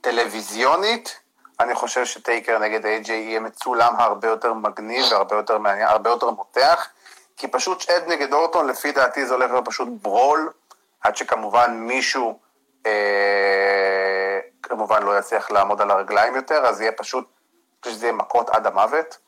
[0.00, 1.20] טלוויזיונית,
[1.60, 6.30] אני חושב שטייקר נגד איי-ג'יי יהיה מצולם הרבה יותר מגניב והרבה יותר מעניין, הרבה יותר
[6.30, 6.88] מותח,
[7.36, 10.52] כי פשוט אד נגד אורטון, לפי דעתי זה הולך להיות פשוט ברול,
[11.00, 12.38] עד שכמובן מישהו
[12.86, 18.16] אה, כמובן לא יצליח לעמוד על הרגליים יותר, אז יהיה פשוט, אני חושב שזה יהיה
[18.16, 19.23] מכות עד המוות.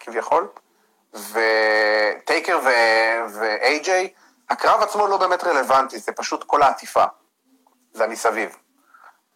[0.00, 0.48] כביכול,
[1.14, 2.60] וטייקר
[3.34, 4.12] ואיי-ג'יי,
[4.50, 7.04] הקרב עצמו לא באמת רלוונטי, זה פשוט כל העטיפה,
[7.92, 8.56] זה המסביב.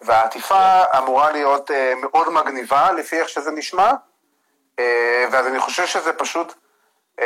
[0.01, 4.83] והעטיפה אמורה להיות uh, מאוד מגניבה, לפי איך שזה נשמע, uh,
[5.31, 6.55] ואז אני חושב שזה פשוט,
[7.21, 7.23] uh,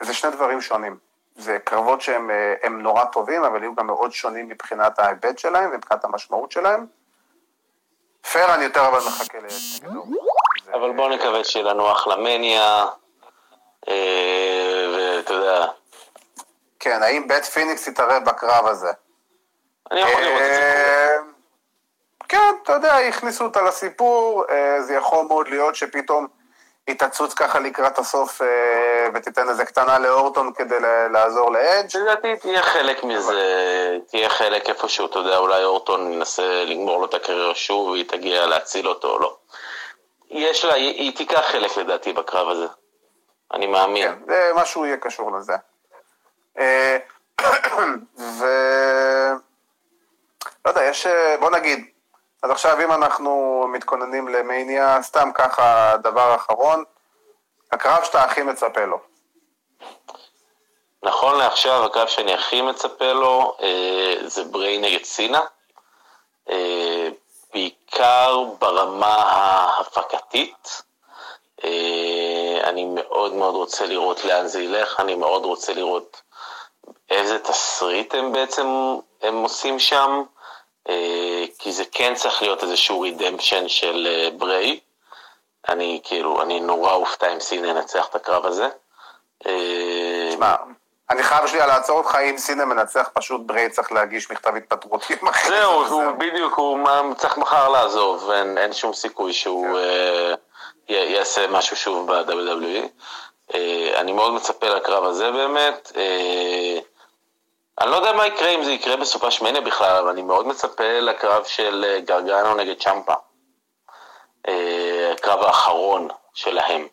[0.00, 0.98] זה שני דברים שונים.
[1.36, 2.30] זה קרבות שהם
[2.62, 6.86] uh, נורא טובים, אבל יהיו גם מאוד שונים מבחינת ההיבט שלהם ומבחינת המשמעות שלהם.
[8.32, 10.02] פייר, אני יותר אבל מחכה לגדול.
[10.74, 12.86] אבל בואו נקווה שיהיה לנו אחלה מניה,
[13.88, 15.66] אה, ואתה יודע,
[16.80, 18.92] כן, האם בית פיניקס יתערב בקרב הזה?
[19.90, 20.60] אני יכול לראות את זה.
[20.60, 21.16] אה,
[22.28, 26.26] כן, אתה יודע, הכניסו אותה לסיפור, אה, זה יכול מאוד להיות שפתאום
[26.86, 28.40] היא תצוץ ככה לקראת הסוף
[29.14, 30.74] ותיתן איזה קטנה לאורטון כדי
[31.12, 31.96] לעזור לאדג'.
[31.96, 37.14] לדעתי תהיה חלק מזה, תהיה חלק איפשהו, אתה יודע, אולי אורטון ינסה לגמור לו את
[37.14, 39.36] הקריירה שוב, והיא תגיע להציל אותו או לא.
[40.30, 42.66] יש לה, היא, היא תיקח חלק לדעתי בקרב הזה.
[43.52, 44.08] אני מאמין.
[44.08, 45.54] כן, זה משהו יהיה קשור לזה.
[46.58, 46.98] אה,
[48.18, 48.44] ו...
[50.64, 51.84] לא יודע, יש, אה, בוא נגיד,
[52.42, 56.84] אז עכשיו אם אנחנו מתכוננים למניה, סתם ככה דבר אחרון,
[57.72, 59.00] הקרב שאתה הכי מצפה לו.
[61.02, 65.40] נכון לעכשיו, הקרב שאני הכי מצפה לו אה, זה בריי נגד סינה.
[66.50, 67.08] אה,
[67.54, 70.82] בעיקר ברמה ההפקתית.
[71.64, 76.22] אה, אני מאוד מאוד רוצה לראות לאן זה ילך, אני מאוד רוצה לראות
[77.10, 78.66] איזה תסריט הם בעצם
[79.22, 80.22] הם עושים שם,
[80.88, 84.80] אה, כי זה כן צריך להיות איזשהו רידמפשן של אה, בריי.
[85.68, 88.68] אני כאילו, אני נורא אופתע אם סינה ינצח את הקרב הזה.
[89.46, 90.56] אה, מה,
[91.10, 95.04] אני חייב שנייה לעצור אותך, אם סינם מנצח, פשוט בריי צריך להגיש מכתב התפטרות.
[95.48, 96.78] זהו, הוא בדיוק, הוא
[97.14, 100.34] צריך מחר לעזוב, אין, שום סיכוי שהוא אה,
[100.88, 102.88] י- יעשה משהו שוב ב-WWE.
[103.54, 105.92] אה, אני מאוד מצפה לקרב הזה באמת.
[105.96, 106.78] אה,
[107.80, 111.00] אני לא יודע מה יקרה אם זה יקרה בסופ"ש מניה בכלל, אבל אני מאוד מצפה
[111.00, 113.14] לקרב של אה, גרגנו נגד צ'מפה.
[114.48, 116.86] אה, הקרב האחרון שלהם.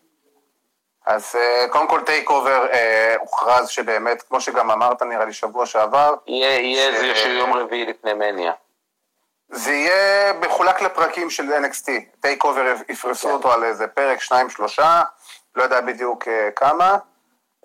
[1.06, 6.14] אז אה, קודם כל TakeOver אה, הוכרז שבאמת, כמו שגם אמרת נראה לי שבוע שעבר,
[6.28, 8.52] יהיה יהיה ש- איזה שהוא יום רביעי לפני מניה.
[9.50, 11.88] זה יהיה מחולק לפרקים של NXT.
[12.20, 13.34] TakeOver יפרסו כן.
[13.34, 15.02] אותו על איזה פרק, שניים, שלושה,
[15.56, 16.98] לא יודע בדיוק אה, כמה.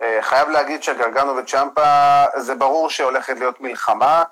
[0.02, 4.22] אה, חייב להגיד שגרגנו וצ'מפה, זה ברור שהולכת להיות מלחמה.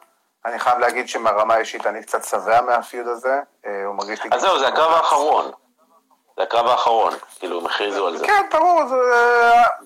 [0.45, 3.41] אני חייב להגיד שמהרמה האישית אני קצת שבע מה feud הזה.
[3.67, 4.31] אה, הוא מרגיש לי...
[4.33, 5.53] אז זהו, זה הקרב האחרון.
[6.37, 8.27] זה הקרב האחרון, כאילו, הם הכריזו על זה.
[8.27, 8.97] כן, ברור, זה...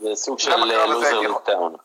[0.00, 1.76] זה סוג של loser leave town.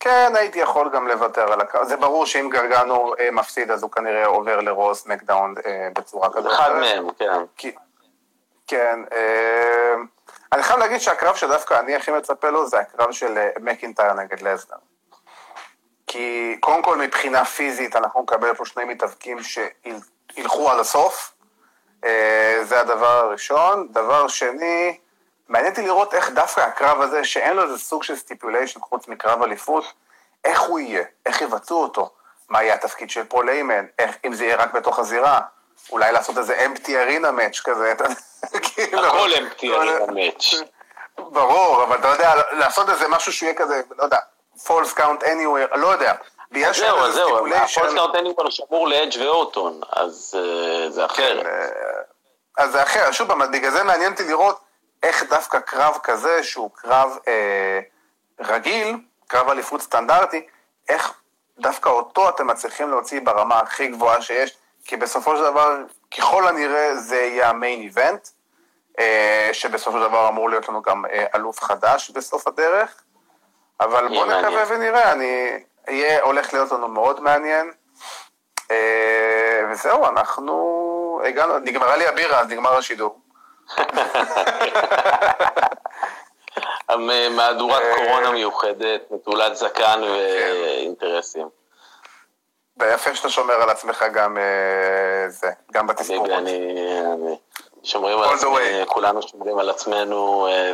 [0.00, 1.84] כן, הייתי יכול גם לוותר על הקרב.
[1.88, 6.52] זה ברור שאם גרגנו אה, מפסיד, אז הוא כנראה עובר לרוס מקדאון אה, בצורה כזאת.
[6.52, 7.32] אחד מהם, כן.
[7.56, 7.74] כי-
[8.66, 9.94] כן, אה,
[10.52, 14.40] אני חייב להגיד שהקרב שדווקא אני הכי מצפה לו זה הקרב של אה, מקינטייר נגד
[14.42, 14.76] לזנר.
[16.06, 21.32] כי קודם כל מבחינה פיזית אנחנו נקבל פה שני מתאבקים שילכו עד הסוף.
[22.04, 23.88] אה, זה הדבר הראשון.
[23.90, 24.98] דבר שני,
[25.48, 29.42] מעניין אותי לראות איך דווקא הקרב הזה, שאין לו איזה סוג של stipulation חוץ מקרב
[29.42, 29.84] אליפות,
[30.44, 32.10] איך הוא יהיה, איך יבצעו אותו,
[32.48, 35.40] מה יהיה התפקיד של פול היימן, איך, אם זה יהיה רק בתוך הזירה,
[35.92, 38.14] אולי לעשות איזה empty arena match כזה, אתה יודע,
[38.74, 39.74] כאילו, הכל empty.
[39.74, 40.54] arena match.
[41.18, 44.18] ברור, אבל אתה יודע, לעשות איזה משהו שהוא יהיה כזה, לא יודע,
[44.66, 46.14] falls count anywhere, לא יודע.
[46.50, 50.90] בגלל שאין זהו, זהו, stipulation, ה falls count אין כבר שמור לאדג' ואורטון, אז אה,
[50.90, 51.42] זה אחר.
[52.58, 54.60] אז זה אחר, שוב פעם, בגלל זה מעניין אותי לראות
[55.02, 57.80] איך דווקא קרב כזה, שהוא קרב אה,
[58.40, 58.96] רגיל,
[59.26, 60.46] קרב אליפות סטנדרטי,
[60.88, 61.12] איך
[61.58, 65.76] דווקא אותו אתם מצליחים להוציא ברמה הכי גבוהה שיש, כי בסופו של דבר,
[66.18, 68.28] ככל הנראה זה יהיה המיין איבנט,
[68.98, 73.02] אה, שבסופו של דבר אמור להיות לנו גם אה, אלוף חדש בסוף הדרך,
[73.80, 74.64] אבל בואו נקווה.
[74.68, 75.62] ונראה, אני...
[75.90, 77.70] יהיה, הולך להיות לנו מאוד מעניין.
[78.70, 80.56] אה, וזהו, אנחנו
[81.28, 83.18] הגענו, נגמרה לי הבירה, אז נגמר השידור.
[86.88, 91.48] המ- מהדורת אה, קורונה מיוחדת, נטולת זקן ואינטרסים.
[92.76, 96.30] ויפה שאתה שומר על עצמך גם אה, זה, גם בתספורות.
[96.30, 96.58] אני...
[97.82, 98.56] שומרים על עצמנו.
[98.86, 100.72] כולנו שומרים על עצמנו, אה,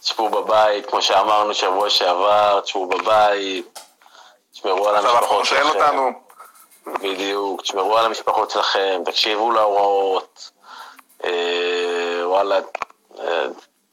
[0.00, 3.80] תשבו בבית, כמו שאמרנו שבוע שעבר, תשבו בבית,
[4.54, 5.66] תשמרו על המשפחות שלכם.
[5.66, 6.12] אותנו.
[6.86, 10.50] בדיוק, תשמרו על המשפחות שלכם, תקשיבו להוראות,
[11.24, 12.60] אה, וואלה,
[13.18, 13.46] אה,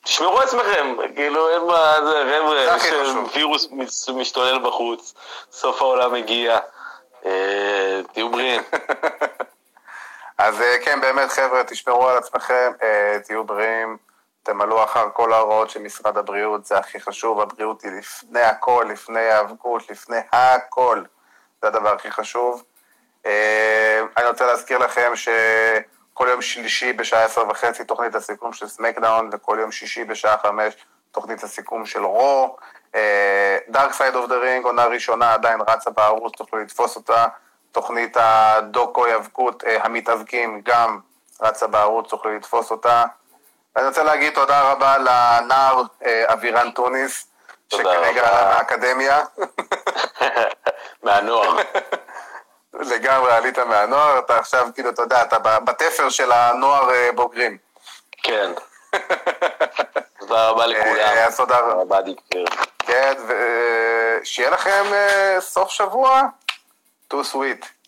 [0.03, 3.29] תשמרו על עצמכם, כאילו אין מה, זה חבר'ה, יש חשוב.
[3.35, 3.67] וירוס
[4.15, 5.13] משתולל בחוץ,
[5.51, 6.59] סוף העולם הגיע,
[7.25, 8.61] אה, תהיו בריאים.
[10.37, 13.97] אז אה, כן, באמת, חבר'ה, תשמרו על עצמכם, אה, תהיו בריאים,
[14.43, 19.19] תמלאו אחר כל ההוראות של משרד הבריאות, זה הכי חשוב, הבריאות היא לפני הכל, לפני
[19.19, 21.03] ההיאבקות, לפני הכל.
[21.61, 22.63] זה הדבר הכי חשוב.
[23.25, 29.29] אה, אני רוצה להזכיר לכם שכל יום שלישי בשעה עשר וחצי תוכנית הסיכום של סמקדאון,
[29.31, 30.73] וכל יום שישי בשעה חמש
[31.11, 32.57] תוכנית הסיכום של רו.
[33.69, 37.25] Dark Side of the Ring, עונה ראשונה, עדיין רצה בערוץ, תוכלו לתפוס אותה.
[37.71, 40.99] תוכנית הדוקו היאבקות, אה, המתאבקים, גם
[41.41, 43.03] רצה בערוץ, תוכלו לתפוס אותה.
[43.75, 47.27] ואני רוצה להגיד תודה רבה לנער אה, אבירן טוניס,
[47.69, 48.27] שכרגע.
[48.27, 49.23] עלה מהאקדמיה.
[51.03, 51.57] מהנוער.
[52.73, 57.57] לגמרי עלית מהנוער, אתה עכשיו, כאילו, אתה יודע, אתה בתפר של הנוער אה, בוגרים.
[58.23, 58.51] כן.
[60.19, 60.99] תודה רבה לכולם.
[60.99, 62.01] אה, אז תודה רבה.
[62.01, 62.43] דיקר.
[62.79, 64.83] כן, ושיהיה לכם
[65.39, 66.21] סוף שבוע,
[67.13, 67.80] too sweet.